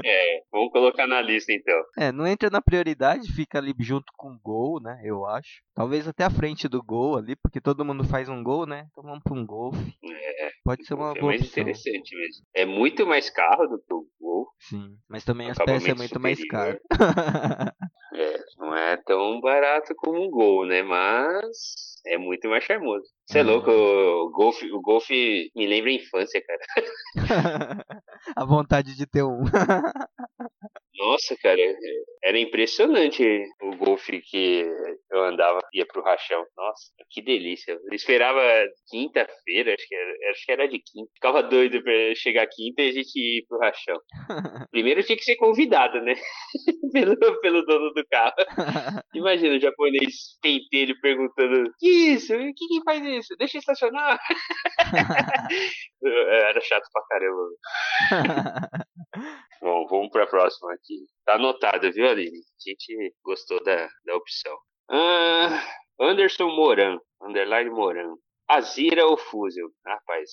[0.04, 1.82] É, vamos colocar na lista então.
[1.98, 5.00] é, não entra na prioridade, fica ali junto com o Gol, né?
[5.04, 5.62] Eu acho.
[5.74, 8.88] Talvez até à frente do Gol ali, porque todo mundo faz um Gol, né?
[8.92, 9.76] Então vamos pra um Golf.
[10.04, 11.62] É, Pode ser uma é boa mais opção.
[11.64, 12.44] interessante mesmo.
[12.54, 14.48] É muito mais carro do que o Golf.
[14.60, 16.80] Sim, mas também as peças é muito mais superior.
[16.90, 17.72] caro.
[18.70, 20.84] Não é tão barato como um Gol, né?
[20.84, 21.48] Mas
[22.06, 23.04] é muito mais charmoso.
[23.26, 26.62] Você é louco, o Golf, o Golf me lembra a infância, cara.
[28.36, 29.44] a vontade de ter um.
[31.00, 31.62] Nossa, cara,
[32.22, 33.24] era impressionante
[33.62, 34.66] o Golf que
[35.10, 36.46] eu andava, ia pro rachão.
[36.58, 37.72] Nossa, que delícia.
[37.72, 38.42] Eu esperava
[38.90, 41.10] quinta-feira, acho que era, acho que era de quinta.
[41.14, 43.98] Ficava doido pra chegar quinta e a gente ir pro rachão.
[44.72, 46.16] Primeiro tinha que ser convidado, né?
[46.92, 48.36] pelo, pelo dono do carro.
[49.16, 52.34] Imagina o japonês pentelho perguntando: Que isso?
[52.36, 53.36] O que, que faz isso?
[53.38, 54.20] Deixa eu estacionar.
[56.04, 57.50] Era chato pra caramba.
[59.62, 61.06] Bom, vamos pra próxima aqui.
[61.26, 62.38] Tá anotado, viu, Aline?
[62.38, 64.58] A gente gostou da, da opção.
[64.90, 65.62] Ah,
[66.00, 68.16] Anderson Moran, underline Moran.
[68.48, 69.70] Azira ou Fusil?
[69.86, 70.30] Rapaz,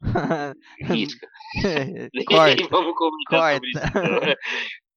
[0.80, 1.26] risca.
[2.14, 2.68] Nem Corta.
[2.70, 3.90] vamos comentar sobre Corta.
[4.32, 4.36] isso.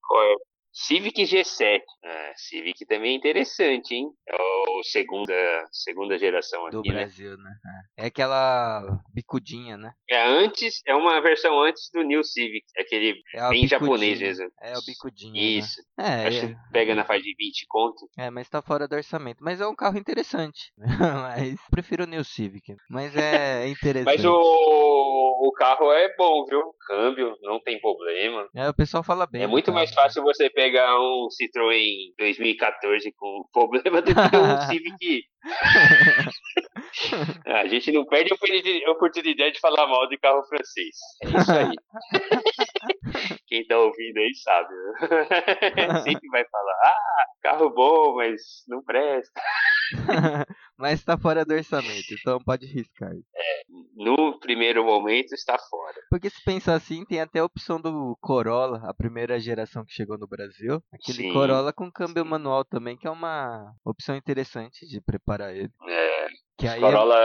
[0.02, 0.44] Corta.
[0.76, 1.80] Civic G7.
[2.04, 4.08] Ah, Civic também é interessante, hein?
[4.28, 5.32] É o segunda,
[5.70, 6.94] segunda geração Do aqui, né?
[6.96, 7.50] Brasil, né?
[7.96, 8.82] É É aquela
[9.14, 9.92] bicudinha, né?
[10.10, 12.64] É antes, é uma versão antes do New Civic.
[12.76, 14.50] É aquele É bem japonês mesmo.
[14.60, 15.36] É o bicudinho.
[15.36, 15.80] Isso.
[15.96, 16.26] Né?
[16.26, 18.08] Acho É, que pega na faixa de 20 conto.
[18.18, 19.38] é, mas tá fora do orçamento.
[19.44, 20.72] Mas é um carro interessante.
[21.22, 22.74] mas prefiro o New Civic.
[22.90, 24.04] Mas é interessante.
[24.16, 24.34] Mas o,
[25.40, 26.62] o carro é bom, viu?
[26.86, 28.48] Câmbio, não tem problema.
[28.54, 29.42] É, o pessoal fala bem.
[29.42, 29.76] É muito carro.
[29.76, 35.24] mais fácil você pegar um Citroën 2014 com problema do que um Civic.
[37.46, 40.96] A gente não perde a oportuni- a oportunidade de falar mal de carro francês.
[41.22, 41.74] É isso aí.
[43.46, 44.74] Quem tá ouvindo aí sabe.
[44.74, 46.00] né?
[46.02, 49.40] Sempre vai falar, ah, carro bom, mas não presta.
[50.76, 53.12] mas tá fora do orçamento, então pode riscar.
[53.96, 55.94] No primeiro momento está fora.
[56.10, 60.18] Porque se pensar assim, tem até a opção do Corolla, a primeira geração que chegou
[60.18, 60.82] no Brasil.
[60.92, 61.32] Aquele Sim.
[61.32, 65.70] Corolla com câmbio manual também, que é uma opção interessante de preparar ele.
[65.88, 66.26] É,
[66.56, 67.16] Que os aí Corolla,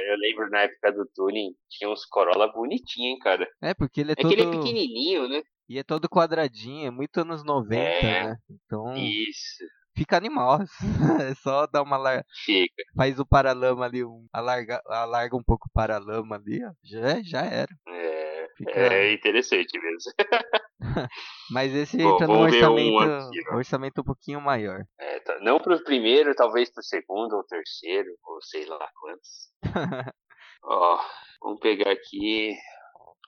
[0.00, 3.46] eu lembro na época do tuning, tinha uns Corolla bonitinhos, hein, cara.
[3.62, 5.42] é, é porque ele é É todo que ele é pequenininho, né?
[5.68, 8.24] e é todo quadradinho, é muito anos 90, É.
[8.24, 8.36] né?
[8.50, 9.62] Então Isso,
[9.94, 10.60] fica animal.
[11.30, 12.24] é só dar uma lar...
[12.44, 12.82] fica.
[12.96, 14.26] faz o paralama ali, um...
[14.32, 14.80] alarga...
[14.86, 16.70] alarga um pouco o paralama ali, ó.
[16.82, 17.68] Já já era.
[17.88, 18.17] É,
[18.58, 18.72] Fica...
[18.72, 20.12] é interessante mesmo.
[21.50, 23.56] Mas esse Bom, entra num um orçamento, aqui, ó.
[23.56, 24.84] orçamento um pouquinho maior.
[24.98, 29.52] É, tá- não pro primeiro, talvez pro segundo ou terceiro, ou sei lá quantos.
[30.60, 31.00] Ó,
[31.40, 32.52] vamos pegar aqui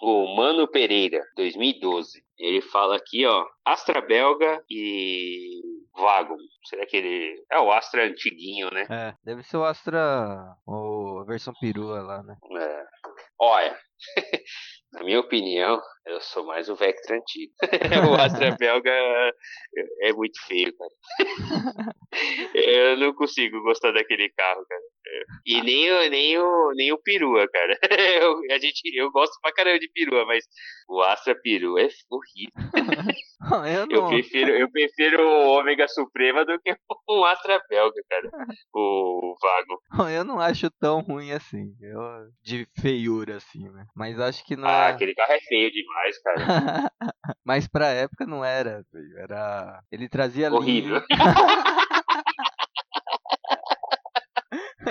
[0.01, 2.25] o Mano Pereira, 2012.
[2.38, 5.61] Ele fala aqui, ó, Astra belga e
[5.95, 6.38] Vagon.
[6.64, 8.87] Será que ele é o Astra antiguinho, né?
[8.90, 12.37] É, deve ser o Astra, ou a versão perua lá, né?
[12.59, 12.85] É.
[13.38, 13.79] Olha,
[14.92, 17.52] na minha opinião, eu sou mais o Vectra antigo.
[18.10, 18.90] o Astra belga
[20.02, 20.90] é muito feio, cara.
[22.54, 24.82] eu não consigo gostar daquele carro, cara.
[25.46, 27.78] E nem, o- nem, o, nem o perua, cara.
[28.20, 30.44] Eu, a gente, eu gosto pra caramba de perua, mas
[30.88, 32.52] o Astra perua é horrível.
[33.88, 36.74] Eu Eu prefiro, eu prefiro o Ômega Suprema do que
[37.08, 38.30] um Astra belga, cara.
[38.74, 40.10] O Vago.
[40.10, 41.74] eu não acho tão ruim assim.
[41.80, 41.98] Eu,
[42.42, 43.86] de feiura, assim, né?
[43.96, 44.90] Mas acho que não Ah, é.
[44.92, 46.90] aquele carro é feio demais, cara.
[47.44, 49.18] Mas pra época não era, filho.
[49.18, 49.83] Era.
[49.90, 51.03] Ele trazia Horrível.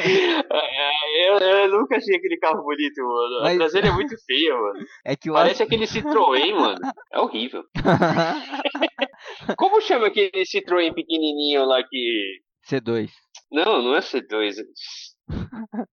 [0.02, 3.42] É, eu, eu nunca achei aquele carro bonito, mano.
[3.42, 4.86] Mas- A traseira é muito feia, mano.
[5.04, 6.80] É que Parece aquele Citroën, mano.
[7.12, 7.64] É horrível.
[9.58, 12.40] Como chama aquele Citroën pequenininho lá que...
[12.70, 13.10] C2.
[13.52, 14.54] Não, não é C2.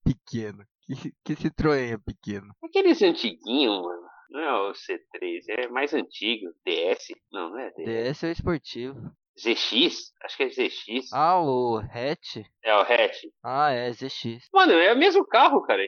[0.05, 0.65] Pequeno.
[0.87, 2.55] Que, que Citroën é pequeno?
[2.63, 4.06] Aqueles antiguinhos, mano.
[4.31, 6.51] Não é o C3, é mais antigo.
[6.65, 7.09] DS?
[7.33, 7.85] Não, não é DS.
[7.85, 9.01] DS é o esportivo.
[9.39, 10.13] ZX?
[10.25, 11.13] Acho que é ZX.
[11.13, 12.37] Ah, o hatch?
[12.65, 13.19] É o hatch.
[13.45, 14.49] Ah, é ZX.
[14.53, 15.83] Mano, é o mesmo carro, cara.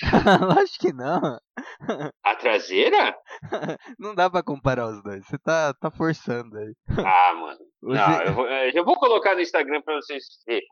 [0.62, 1.38] Acho que não.
[2.22, 3.16] A traseira?
[3.98, 5.24] Não dá pra comparar os dois.
[5.26, 6.74] Você tá, tá forçando aí.
[6.98, 7.58] Ah, mano.
[7.82, 10.66] Não, Z- eu vou, eu já vou colocar no Instagram pra vocês verem.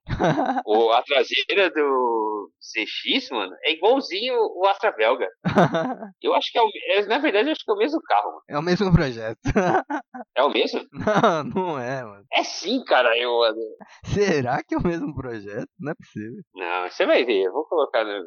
[0.66, 2.29] O, a traseira do
[2.60, 5.28] CX, mano, é igualzinho o Astra Belga.
[6.22, 6.68] Eu acho que é o.
[6.94, 8.42] é, na verdade, eu acho que é o mesmo carro, mano.
[8.48, 9.38] é o mesmo projeto.
[10.36, 10.80] É o mesmo?
[10.92, 12.24] Não, não é, mano.
[12.32, 13.16] É sim, cara.
[13.18, 13.30] Eu.
[14.04, 15.68] Será que é o mesmo projeto?
[15.78, 16.42] Não é possível.
[16.54, 18.24] Não, você vai ver, eu vou colocar no.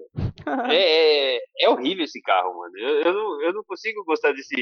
[0.71, 2.73] É, é, é horrível esse carro, mano.
[2.77, 4.55] Eu, eu, não, eu não consigo gostar desse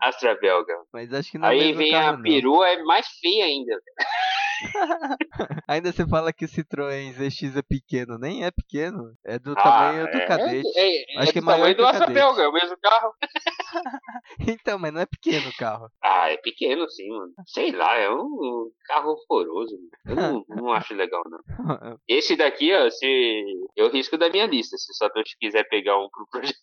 [0.00, 0.74] Astra Belga.
[0.92, 2.22] Mas acho que não é Aí vem carro, a não.
[2.22, 3.72] perua, é mais feia ainda.
[5.68, 8.18] Ainda você fala que o Citroën ZX é pequeno.
[8.18, 9.12] Nem é pequeno.
[9.24, 10.68] É do Ah, tamanho do é, cadete.
[10.76, 12.14] É, é, Acho que é do maior tamanho do o Astra Cadete.
[12.20, 13.12] Belga, é o mesmo carro.
[14.40, 15.90] Então, mas não é pequeno o carro.
[16.02, 17.32] Ah, é pequeno sim, mano.
[17.46, 19.76] Sei lá, é um carro horroroso.
[20.06, 21.98] Eu não, não acho legal, não.
[22.08, 23.44] Esse daqui, ó, se
[23.76, 24.76] eu risco da minha lista.
[24.78, 26.58] Se o Satoshi quiser pegar um pro projeto,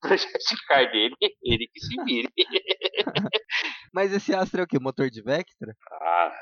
[0.00, 2.28] projeto car dele, ele que se vire.
[3.92, 4.78] Mas esse Astra é o quê?
[4.78, 5.74] Motor de Vectra?
[5.90, 6.32] Ah,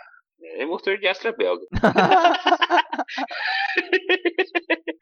[0.60, 1.64] é motor de Astra belga.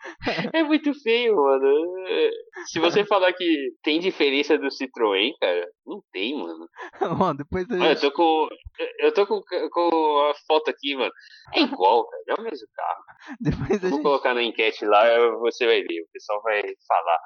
[0.53, 1.95] É muito feio, mano.
[2.67, 6.69] Se você falar que tem diferença do Citroën, cara, não tem, mano.
[7.17, 8.01] Bom, depois a Olha, eu gente...
[8.01, 8.49] tô com.
[8.99, 11.13] Eu tô com, com a foto aqui, mano.
[11.55, 12.23] É igual, cara.
[12.29, 13.05] É o mesmo carro.
[13.41, 14.03] Depois Vou gente...
[14.03, 15.05] colocar na enquete lá,
[15.41, 16.03] você vai ver.
[16.03, 17.19] O pessoal vai falar.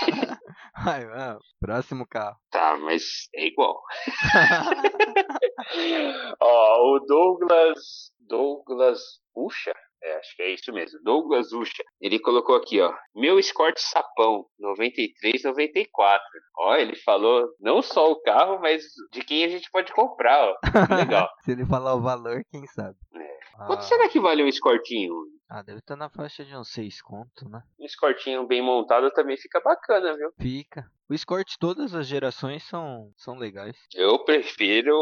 [0.86, 2.36] Ai, mano, próximo carro.
[2.50, 3.02] Tá, mas
[3.34, 3.80] é igual.
[6.40, 8.12] Ó, o Douglas.
[8.20, 9.00] Douglas
[9.34, 9.74] Ucha?
[10.02, 10.98] É, acho que é isso mesmo.
[11.02, 11.82] Douglas Ucha.
[12.00, 12.92] Ele colocou aqui, ó.
[13.14, 16.22] Meu Escort Sapão, 93, 94.
[16.58, 20.54] Ó, ele falou não só o carro, mas de quem a gente pode comprar, ó.
[20.94, 21.28] Legal.
[21.44, 22.96] Se ele falar o valor, quem sabe?
[23.14, 23.38] É.
[23.58, 25.12] Ah, Quanto será que vale um escortinho?
[25.48, 27.62] Ah, deve estar na faixa de uns 6 conto, né?
[27.78, 30.30] Um escortinho bem montado também fica bacana, viu?
[30.38, 30.90] Fica.
[31.08, 33.76] O Escort, todas as gerações são, são legais.
[33.94, 34.94] Eu prefiro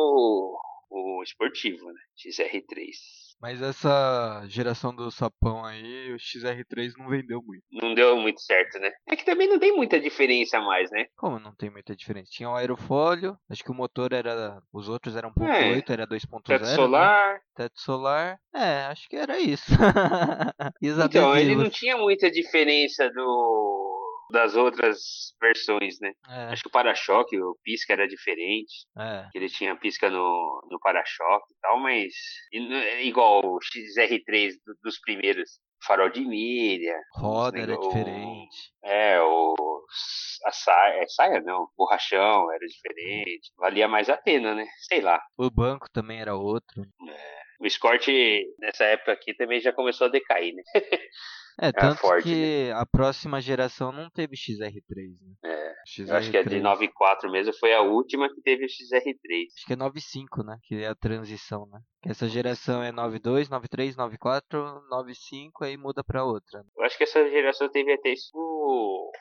[0.97, 2.01] o, esportivo, né?
[2.17, 2.91] XR3.
[3.41, 7.63] Mas essa geração do sapão aí, o XR3 não vendeu muito.
[7.71, 8.91] Não deu muito certo, né?
[9.07, 11.07] É que também não tem muita diferença mais, né?
[11.17, 12.31] Como não tem muita diferença?
[12.31, 14.59] Tinha o aerofólio, acho que o motor era.
[14.73, 15.93] Os outros eram 1.8, É.
[15.93, 16.43] era 2.0.
[16.45, 16.75] Teto né?
[16.75, 17.41] solar.
[17.55, 18.39] Teto solar.
[18.55, 19.67] É, acho que era isso.
[20.83, 23.86] Então, ele não tinha muita diferença do
[24.31, 24.99] das outras
[25.41, 26.13] versões, né?
[26.29, 28.87] É, Acho que o para-choque, o pisca era diferente.
[28.99, 29.29] é.
[29.31, 32.13] que ele tinha pisca no, no para-choque e tal, mas
[32.53, 35.59] é igual o XR3 do- dos primeiros.
[35.87, 36.99] Farol de milha.
[37.15, 38.73] Roda era diferente.
[38.83, 39.55] É, o.
[40.45, 43.53] A saia, é, saia não, borrachão era diferente.
[43.57, 44.67] Valia mais a pena, né?
[44.89, 45.21] Sei lá.
[45.37, 46.83] O banco também era outro.
[47.61, 48.07] O Escort,
[48.59, 50.63] nessa época aqui, também já começou a decair, né?
[51.59, 55.35] É, tanto Ford, que a próxima geração não teve XR3, né?
[55.45, 56.09] É, XR3.
[56.09, 59.47] Eu acho que a de 94 mesmo foi a última que teve o XR3.
[59.57, 60.59] Acho que é 95, né?
[60.63, 61.81] Que é a transição, né?
[62.03, 66.63] Que essa geração é 92, 93, 94, 95, aí muda pra outra.
[66.77, 68.31] Eu acho que essa geração teve até isso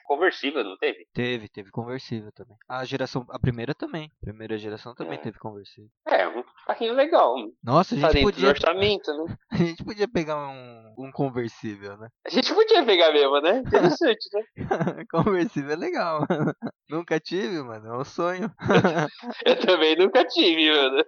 [0.06, 1.06] conversível, não teve?
[1.14, 2.58] Teve, teve conversível também.
[2.68, 4.12] A geração, a primeira também.
[4.22, 5.22] A primeira geração também É.
[5.22, 5.90] teve conversível.
[6.08, 7.36] É, um carrinho legal.
[7.64, 9.38] Nossa, a gente podia, orçamento, né?
[9.52, 12.10] a gente podia pegar um, um conversível, né?
[12.26, 13.60] A gente podia pegar mesmo, né?
[13.60, 14.44] Interessante, né?
[15.12, 16.54] conversível é legal, mano.
[16.90, 17.88] Nunca tive, mano.
[17.88, 18.52] É um sonho.
[19.46, 21.04] Eu também nunca tive, mano.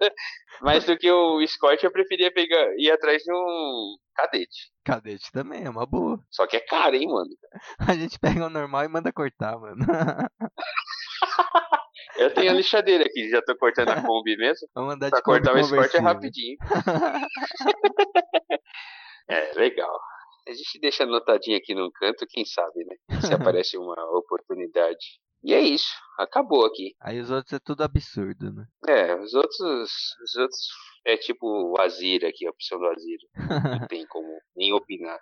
[0.60, 4.72] Mas do que o Escort, eu preferia pegar ir atrás de um cadete.
[4.84, 6.18] Cadete também é uma boa.
[6.30, 7.30] Só que é caro, hein, mano?
[7.78, 9.86] A gente pega o normal e manda cortar, mano.
[12.16, 14.68] Eu tenho a lixadeira aqui, já tô cortando a Kombi mesmo.
[14.74, 16.56] Vamos andar Pra de Kombi cortar o Escort é rapidinho.
[19.30, 19.94] É, legal.
[20.48, 23.20] A gente deixa anotadinho aqui num canto, quem sabe, né?
[23.20, 25.20] Se aparece uma oportunidade.
[25.44, 26.94] E é isso, acabou aqui.
[26.98, 28.64] Aí os outros é tudo absurdo, né?
[28.88, 29.60] É, os outros.
[30.24, 30.60] Os outros
[31.04, 33.26] é tipo o Azira aqui, a opção do Azira.
[33.78, 35.20] Não tem como nem opinar.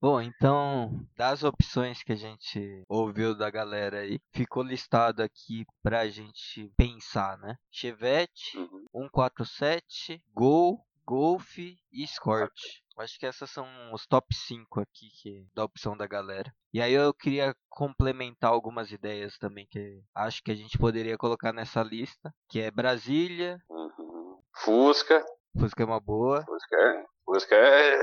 [0.00, 6.08] Bom, então, das opções que a gente ouviu da galera aí, ficou listado aqui pra
[6.08, 7.56] gente pensar, né?
[7.70, 8.86] Chevette, Uhum.
[8.92, 12.52] 147, Gol, Golf e Escort.
[12.98, 16.50] Acho que essas são os top 5 aqui que, da opção da galera.
[16.72, 21.52] E aí eu queria complementar algumas ideias também que acho que a gente poderia colocar
[21.52, 24.38] nessa lista, que é Brasília, Uhum.
[24.64, 25.24] Fusca.
[25.58, 27.06] Fusca é uma boa, Fusca.
[27.32, 27.56] Fusca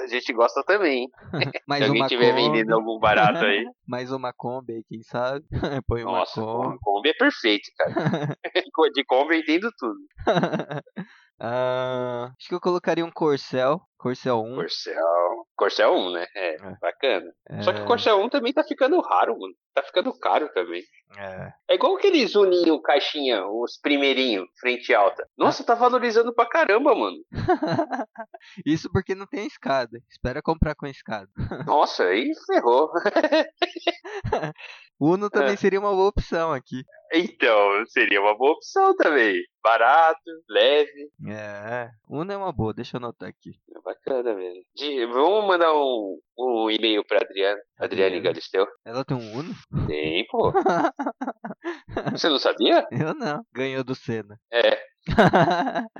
[0.03, 1.09] a gente gosta também.
[1.67, 3.65] mais Se alguém uma estiver Kombi, vendendo algum barato aí.
[3.85, 5.43] mais uma Kombi aí, quem sabe?
[5.87, 6.77] Põe uma Nossa, Kombi.
[6.81, 8.37] Kombi é perfeito, cara.
[8.93, 9.97] De Kombi eu entendo tudo.
[11.39, 14.55] Ah, acho que eu colocaria um Corcel, Corcel 1.
[14.55, 15.45] Corcel.
[15.55, 16.25] Corcel 1, né?
[16.35, 16.77] É, É.
[16.81, 17.31] bacana.
[17.61, 19.53] Só que é, o Corcel 1 também tá ficando raro, mano.
[19.73, 20.81] Tá ficando caro também.
[21.15, 21.53] É.
[21.69, 25.27] É igual aqueles uninho caixinha, os primeirinho, frente alta.
[25.37, 27.17] Nossa, tá valorizando pra caramba, mano.
[28.65, 29.99] Isso porque não tem escada.
[30.09, 31.29] Espera comprar com escada.
[31.65, 32.89] Nossa, aí ferrou.
[34.99, 35.57] Uno também É.
[35.57, 36.83] seria uma boa opção aqui.
[37.13, 39.41] Então, seria uma boa opção também.
[39.63, 41.09] Barato, leve.
[41.29, 43.51] É, Uno é uma boa, deixa eu anotar aqui.
[43.75, 44.61] É bacana, velho.
[44.75, 47.59] De- Vamos mandar um, um e-mail pra Adriana.
[47.79, 48.23] Adriane Adriana.
[48.23, 48.67] Galisteu.
[48.85, 49.53] Ela tem um Uno?
[49.87, 50.51] Tem, pô.
[52.11, 52.85] Você não sabia?
[52.91, 53.43] Eu não.
[53.53, 54.37] Ganhou do Senna.
[54.51, 54.79] É.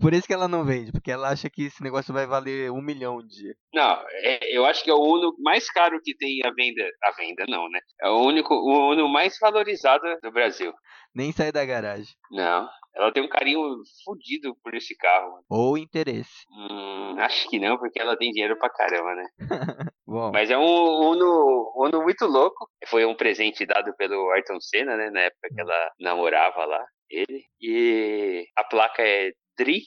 [0.00, 2.82] Por isso que ela não vende, porque ela acha que esse negócio vai valer um
[2.82, 3.54] milhão um dia.
[3.72, 6.82] Não, é- eu acho que é o Uno mais caro que tem a venda.
[7.04, 7.80] A venda não, né?
[8.02, 10.72] É o único, o Uno mais valorizado do Brasil.
[11.14, 12.14] Nem sai da garagem.
[12.30, 13.60] Não, ela tem um carinho
[14.04, 15.44] fodido por esse carro.
[15.50, 16.46] Ou interesse.
[16.50, 19.26] Hum, acho que não, porque ela tem dinheiro pra caramba, né?
[20.12, 22.68] Bom, Mas é um Uno, Uno muito louco.
[22.86, 25.08] Foi um presente dado pelo Ayrton Senna, né?
[25.08, 27.46] Na época que ela namorava lá, ele.
[27.58, 29.86] E a placa é DRI,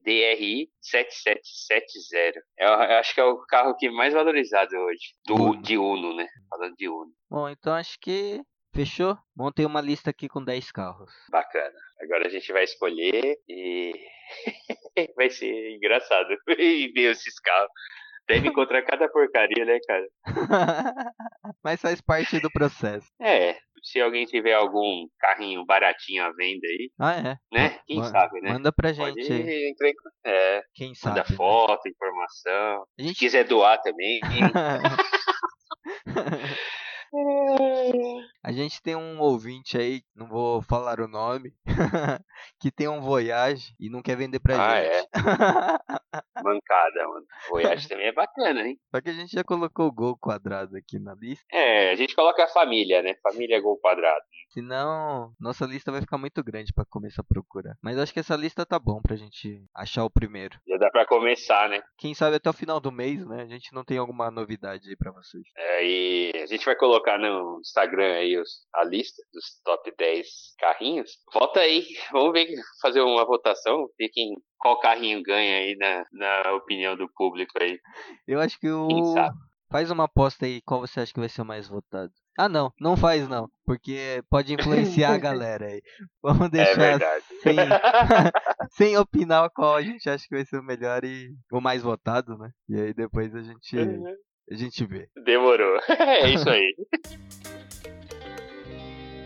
[0.00, 2.40] DRI 7770.
[2.56, 5.12] Eu, eu acho que é o carro que mais valorizado hoje.
[5.26, 6.28] Do, de Uno, né?
[6.48, 7.10] Falando de Uno.
[7.28, 8.40] Bom, então acho que
[8.72, 9.18] fechou.
[9.36, 11.12] Montei uma lista aqui com 10 carros.
[11.32, 11.80] Bacana.
[12.00, 13.92] Agora a gente vai escolher e
[15.16, 17.72] vai ser engraçado ver esses carros.
[18.28, 20.06] Deve encontrar cada porcaria, né, cara?
[21.62, 23.06] Mas faz parte do processo.
[23.20, 26.90] É, se alguém tiver algum carrinho baratinho à venda aí.
[26.98, 27.36] Ah, é?
[27.52, 27.78] Né?
[27.86, 28.52] Quem manda, sabe, né?
[28.52, 29.94] Manda pra gente Pode entrar em...
[30.24, 31.18] É, Quem sabe.
[31.18, 31.36] manda né?
[31.36, 32.86] foto, informação.
[32.98, 33.14] A gente...
[33.14, 34.20] Se quiser doar também.
[38.42, 41.54] A gente tem um ouvinte aí, não vou falar o nome,
[42.60, 45.08] que tem um Voyage e não quer vender pra Ah, gente.
[46.42, 47.26] Mancada, mano.
[47.48, 48.78] Voyage também é bacana, hein?
[48.94, 51.44] Só que a gente já colocou o gol quadrado aqui na lista.
[51.50, 53.14] É, a gente coloca a família, né?
[53.22, 54.24] Família gol quadrado.
[54.50, 57.76] Senão, nossa lista vai ficar muito grande pra começar a procurar.
[57.82, 60.58] Mas acho que essa lista tá bom pra gente achar o primeiro.
[60.68, 61.82] Já dá pra começar, né?
[61.98, 63.42] Quem sabe até o final do mês, né?
[63.42, 65.44] A gente não tem alguma novidade aí pra vocês.
[65.56, 70.26] É, e a gente vai colocar no Instagram aí os- a lista dos top 10
[70.58, 71.10] carrinhos.
[71.32, 72.48] Vota aí, vamos ver,
[72.80, 77.78] fazer uma votação, ver quem, qual carrinho ganha aí na, na opinião do público aí.
[78.26, 79.14] Eu acho que o.
[79.70, 82.12] Faz uma aposta aí, qual você acha que vai ser o mais votado?
[82.38, 85.82] Ah, não, não faz não, porque pode influenciar a galera aí.
[86.22, 87.24] Vamos É deixar verdade.
[87.42, 87.56] sem,
[88.70, 92.36] sem opinar qual a gente acha que vai ser o melhor e o mais votado,
[92.38, 92.50] né?
[92.68, 93.76] E aí depois a gente,
[94.50, 95.08] a gente vê.
[95.24, 95.78] Demorou.
[95.88, 96.74] É isso aí.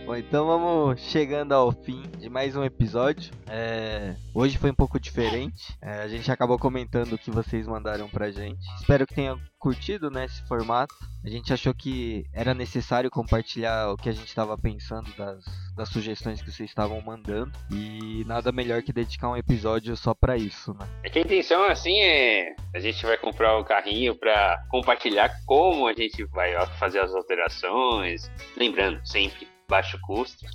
[0.09, 3.31] Bom, então vamos chegando ao fim de mais um episódio.
[3.47, 5.77] É, Hoje foi um pouco diferente.
[5.83, 8.65] É, a gente acabou comentando o que vocês mandaram pra gente.
[8.81, 10.95] Espero que tenham curtido né, esse formato.
[11.23, 15.45] A gente achou que era necessário compartilhar o que a gente estava pensando das,
[15.77, 17.53] das sugestões que vocês estavam mandando.
[17.71, 20.89] E nada melhor que dedicar um episódio só pra isso, né?
[21.03, 25.87] É que a intenção assim é a gente vai comprar o carrinho pra compartilhar como
[25.87, 28.31] a gente vai fazer as alterações.
[28.57, 30.47] Lembrando, sempre baixo custo.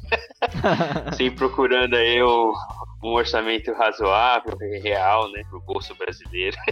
[1.15, 2.53] sempre procurando aí o-
[3.03, 5.43] um orçamento razoável, real, né?
[5.49, 6.57] Pro bolso brasileiro.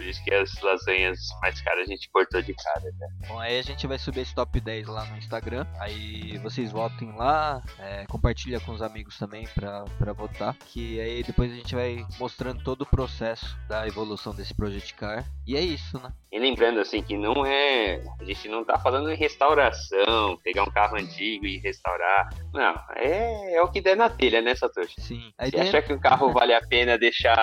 [0.00, 2.90] Por isso que as lasanhas mais caras a gente cortou de cara.
[2.98, 3.08] Né?
[3.28, 5.66] Bom, aí a gente vai subir esse top 10 lá no Instagram.
[5.78, 10.56] Aí vocês votem lá, é, compartilha com os amigos também pra, pra votar.
[10.56, 15.22] Que aí depois a gente vai mostrando todo o processo da evolução desse Project Car.
[15.46, 16.10] E é isso, né?
[16.32, 18.02] E lembrando assim que não é.
[18.18, 22.30] A gente não tá falando em restauração, pegar um carro antigo e restaurar.
[22.52, 25.00] Não, é, é o que der na telha, né, Satoshi?
[25.00, 25.32] Sim.
[25.38, 25.64] A Se ideia...
[25.64, 27.38] achar que o carro vale a pena deixar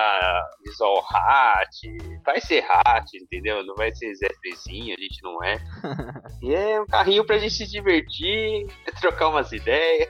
[0.66, 1.84] visual hatch,
[2.26, 3.66] vai ser hatch, entendeu?
[3.66, 5.58] Não vai ser Zé Frezinho, a gente não é.
[6.42, 8.68] E é um carrinho pra gente se divertir,
[9.00, 10.10] trocar umas ideias.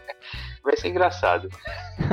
[0.63, 1.47] Vai ser engraçado.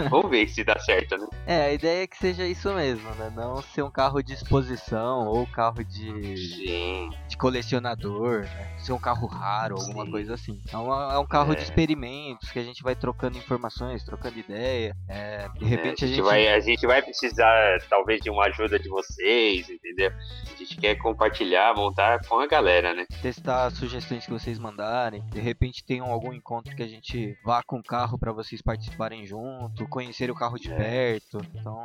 [0.09, 1.27] Vamos ver se dá certo, né?
[1.45, 3.33] É, a ideia é que seja isso mesmo, né?
[3.35, 7.11] Não ser um carro de exposição ou carro de, Sim.
[7.35, 8.77] De colecionador, né?
[8.79, 10.11] Ser um carro raro, alguma Sim.
[10.13, 10.61] coisa assim.
[10.73, 11.57] É, uma- é um carro É.
[11.57, 14.97] de experimentos que a gente vai trocando informações, trocando ideia.
[15.09, 16.23] É, de repente É, a gente.
[16.23, 20.11] vai, a gente vai precisar, talvez, de uma ajuda de vocês, entendeu?
[20.11, 23.05] A gente quer compartilhar, montar com a galera, né?
[23.21, 25.23] testar sugestões que vocês mandarem.
[25.31, 28.63] De repente tem um- algum encontro que a gente vá com o carro para vocês
[28.63, 30.77] participarem junto, conhecer o carro de É.
[30.77, 31.41] perto.
[31.55, 31.79] Então,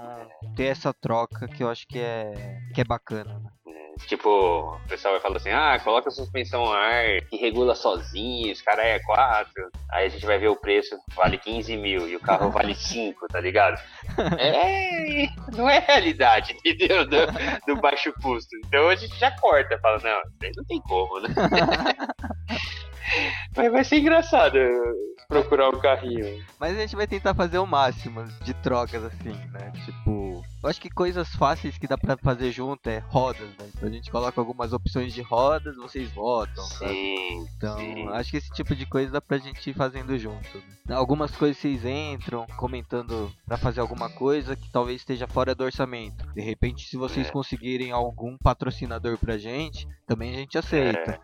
[0.55, 3.39] ter essa troca que eu acho que é que é bacana.
[3.39, 3.49] Né?
[4.07, 8.61] Tipo, o pessoal vai falar assim, ah, coloca suspensão a ar, que regula sozinho, os
[8.61, 9.51] caras é 4.
[9.91, 13.27] Aí a gente vai ver o preço, vale 15 mil, e o carro vale 5,
[13.27, 13.79] tá ligado?
[14.37, 17.05] É, não é realidade, entendeu?
[17.05, 17.17] Do,
[17.67, 18.49] do baixo custo.
[18.65, 21.29] Então a gente já corta, fala, não, isso aí não tem como, né?
[23.55, 24.57] Mas vai ser engraçado
[25.29, 26.43] procurar um carrinho.
[26.59, 29.71] Mas a gente vai tentar fazer o máximo de trocas assim, né?
[29.85, 33.69] Tipo, eu acho que coisas fáceis que dá pra fazer junto é rodas, né?
[33.75, 36.91] Então a gente coloca algumas opções de rodas, vocês votam, sabe?
[36.93, 38.07] Sim, Então, sim.
[38.09, 40.57] acho que esse tipo de coisa dá pra gente ir fazendo junto.
[40.85, 40.95] né?
[40.95, 46.25] Algumas coisas vocês entram comentando pra fazer alguma coisa que talvez esteja fora do orçamento.
[46.33, 47.31] De repente, se vocês É.
[47.31, 51.19] conseguirem algum patrocinador pra gente, também a gente aceita.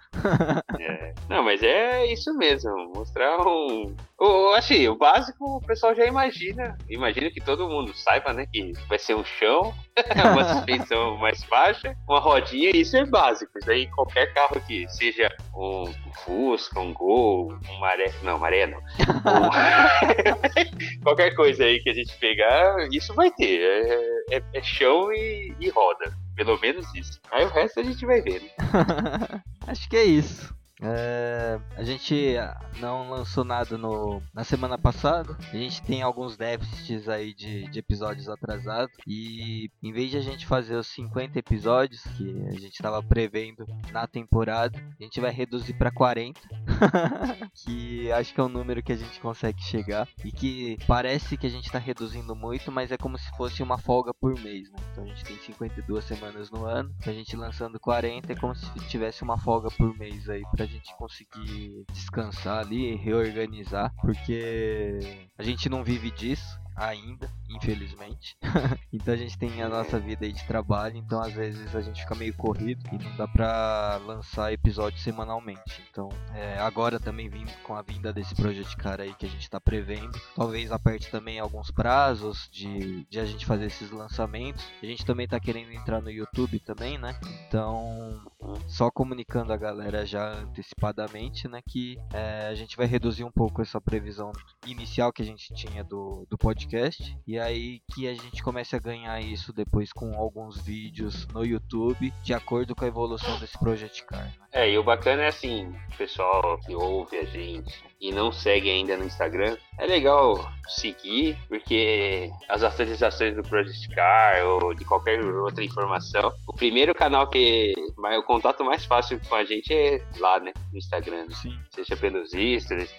[0.79, 1.13] É.
[1.27, 2.71] Não, mas é isso mesmo.
[2.95, 3.95] Mostrar um.
[4.19, 6.77] O, assim, o básico o pessoal já imagina.
[6.89, 8.45] Imagina que todo mundo saiba, né?
[8.45, 9.73] Que vai ser um chão,
[10.33, 13.57] uma suspensão mais baixa, uma rodinha, isso é básico.
[13.57, 15.91] Isso aí qualquer carro que seja um
[16.23, 18.11] Fusca, um Gol, um Maré.
[18.23, 18.79] Não, Maré não.
[18.79, 18.79] Um-
[21.03, 23.59] qualquer coisa aí que a gente pegar, isso vai ter.
[23.61, 26.13] É, é- é chão e, e roda.
[26.35, 27.19] Pelo menos isso.
[27.31, 28.49] Aí o resto a gente vai ver, né?
[29.67, 30.53] acho que é isso.
[30.81, 32.35] É, a gente
[32.79, 35.37] não lançou nada no, na semana passada.
[35.39, 38.93] A gente tem alguns déficits aí de, de episódios atrasados.
[39.07, 43.65] E em vez de a gente fazer os 50 episódios que a gente estava prevendo
[43.91, 46.39] na temporada, a gente vai reduzir para 40.
[47.53, 50.07] que acho que é um número que a gente consegue chegar.
[50.23, 53.77] E que parece que a gente está reduzindo muito, mas é como se fosse uma
[53.77, 54.71] folga por mês.
[54.71, 54.79] Né?
[54.91, 56.93] Então a gente tem 52 semanas no ano.
[57.05, 60.95] A gente lançando 40 é como se tivesse uma folga por mês aí pra gente
[60.97, 64.99] conseguir descansar ali, reorganizar, porque
[65.37, 68.35] a gente não vive disso ainda, infelizmente.
[68.91, 72.01] então a gente tem a nossa vida aí de trabalho, então às vezes a gente
[72.01, 75.83] fica meio corrido e não dá pra lançar episódio semanalmente.
[75.89, 79.49] Então é, agora também vindo com a vinda desse projeto cara aí que a gente
[79.49, 84.65] tá prevendo, talvez aperte também alguns prazos de, de a gente fazer esses lançamentos.
[84.81, 87.17] A gente também tá querendo entrar no YouTube também, né?
[87.47, 88.21] Então
[88.67, 93.61] só comunicando a galera já antecipadamente, né, que é, a gente vai reduzir um pouco
[93.61, 94.31] essa previsão
[94.65, 97.17] inicial que a gente tinha do, do podcast.
[97.27, 102.13] E aí que a gente comece a ganhar isso depois com alguns vídeos no YouTube,
[102.23, 104.25] de acordo com a evolução desse Project Car.
[104.25, 104.33] Né?
[104.51, 108.95] É, e o bacana é assim, pessoal que ouve a gente e não segue ainda
[108.95, 115.63] no Instagram, é legal seguir, porque as atualizações do Project Car ou de qualquer outra
[115.63, 120.53] informação, o primeiro canal que o contato mais fácil com a gente é lá, né,
[120.71, 121.27] no Instagram.
[121.31, 121.57] Sim.
[121.71, 122.91] Seja pelos stories, pelos,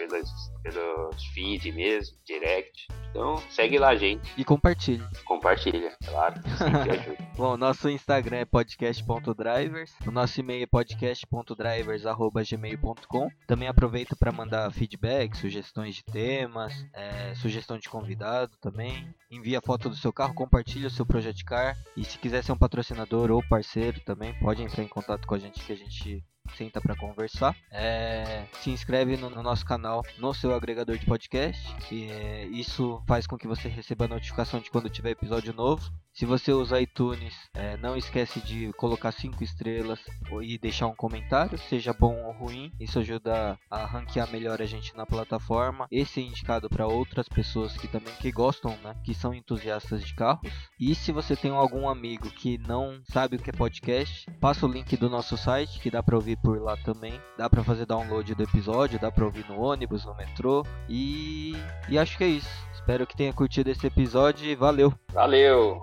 [0.62, 2.88] pelos feed mesmo, direct.
[3.16, 4.30] Então, segue lá, gente.
[4.36, 5.02] E compartilhe.
[5.24, 6.38] Compartilha, claro.
[7.34, 13.30] Bom, nosso Instagram é podcast.drivers, o nosso e-mail é podcast.drivers.gmail.com.
[13.46, 19.08] Também aproveita para mandar feedback, sugestões de temas, é, sugestão de convidado também.
[19.30, 21.74] Envia foto do seu carro, compartilha o seu Project Car.
[21.96, 25.38] E se quiser ser um patrocinador ou parceiro também, pode entrar em contato com a
[25.38, 26.22] gente que a gente
[26.54, 27.56] senta para conversar.
[27.70, 31.74] É, se inscreve no, no, nosso canal no seu agregador de podcast.
[31.90, 35.90] E, é, isso faz com que você receba a notificação de quando tiver episódio novo.
[36.12, 40.00] Se você usa iTunes, é, não esquece de colocar 5 estrelas
[40.40, 42.72] e deixar um comentário, seja bom ou ruim.
[42.80, 47.76] Isso ajuda a ranquear melhor a gente na plataforma e ser indicado para outras pessoas
[47.76, 50.50] que também que gostam, né, que são entusiastas de carros.
[50.80, 54.72] E se você tem algum amigo que não sabe o que é podcast, passa o
[54.72, 57.20] link do nosso site que dá para ouvir por lá também.
[57.36, 60.64] Dá para fazer download do episódio, dá para ouvir no ônibus, no metrô.
[60.88, 61.54] E,
[61.88, 62.66] e acho que é isso.
[62.74, 64.92] Espero que tenha curtido esse episódio e valeu.
[65.12, 65.82] Valeu.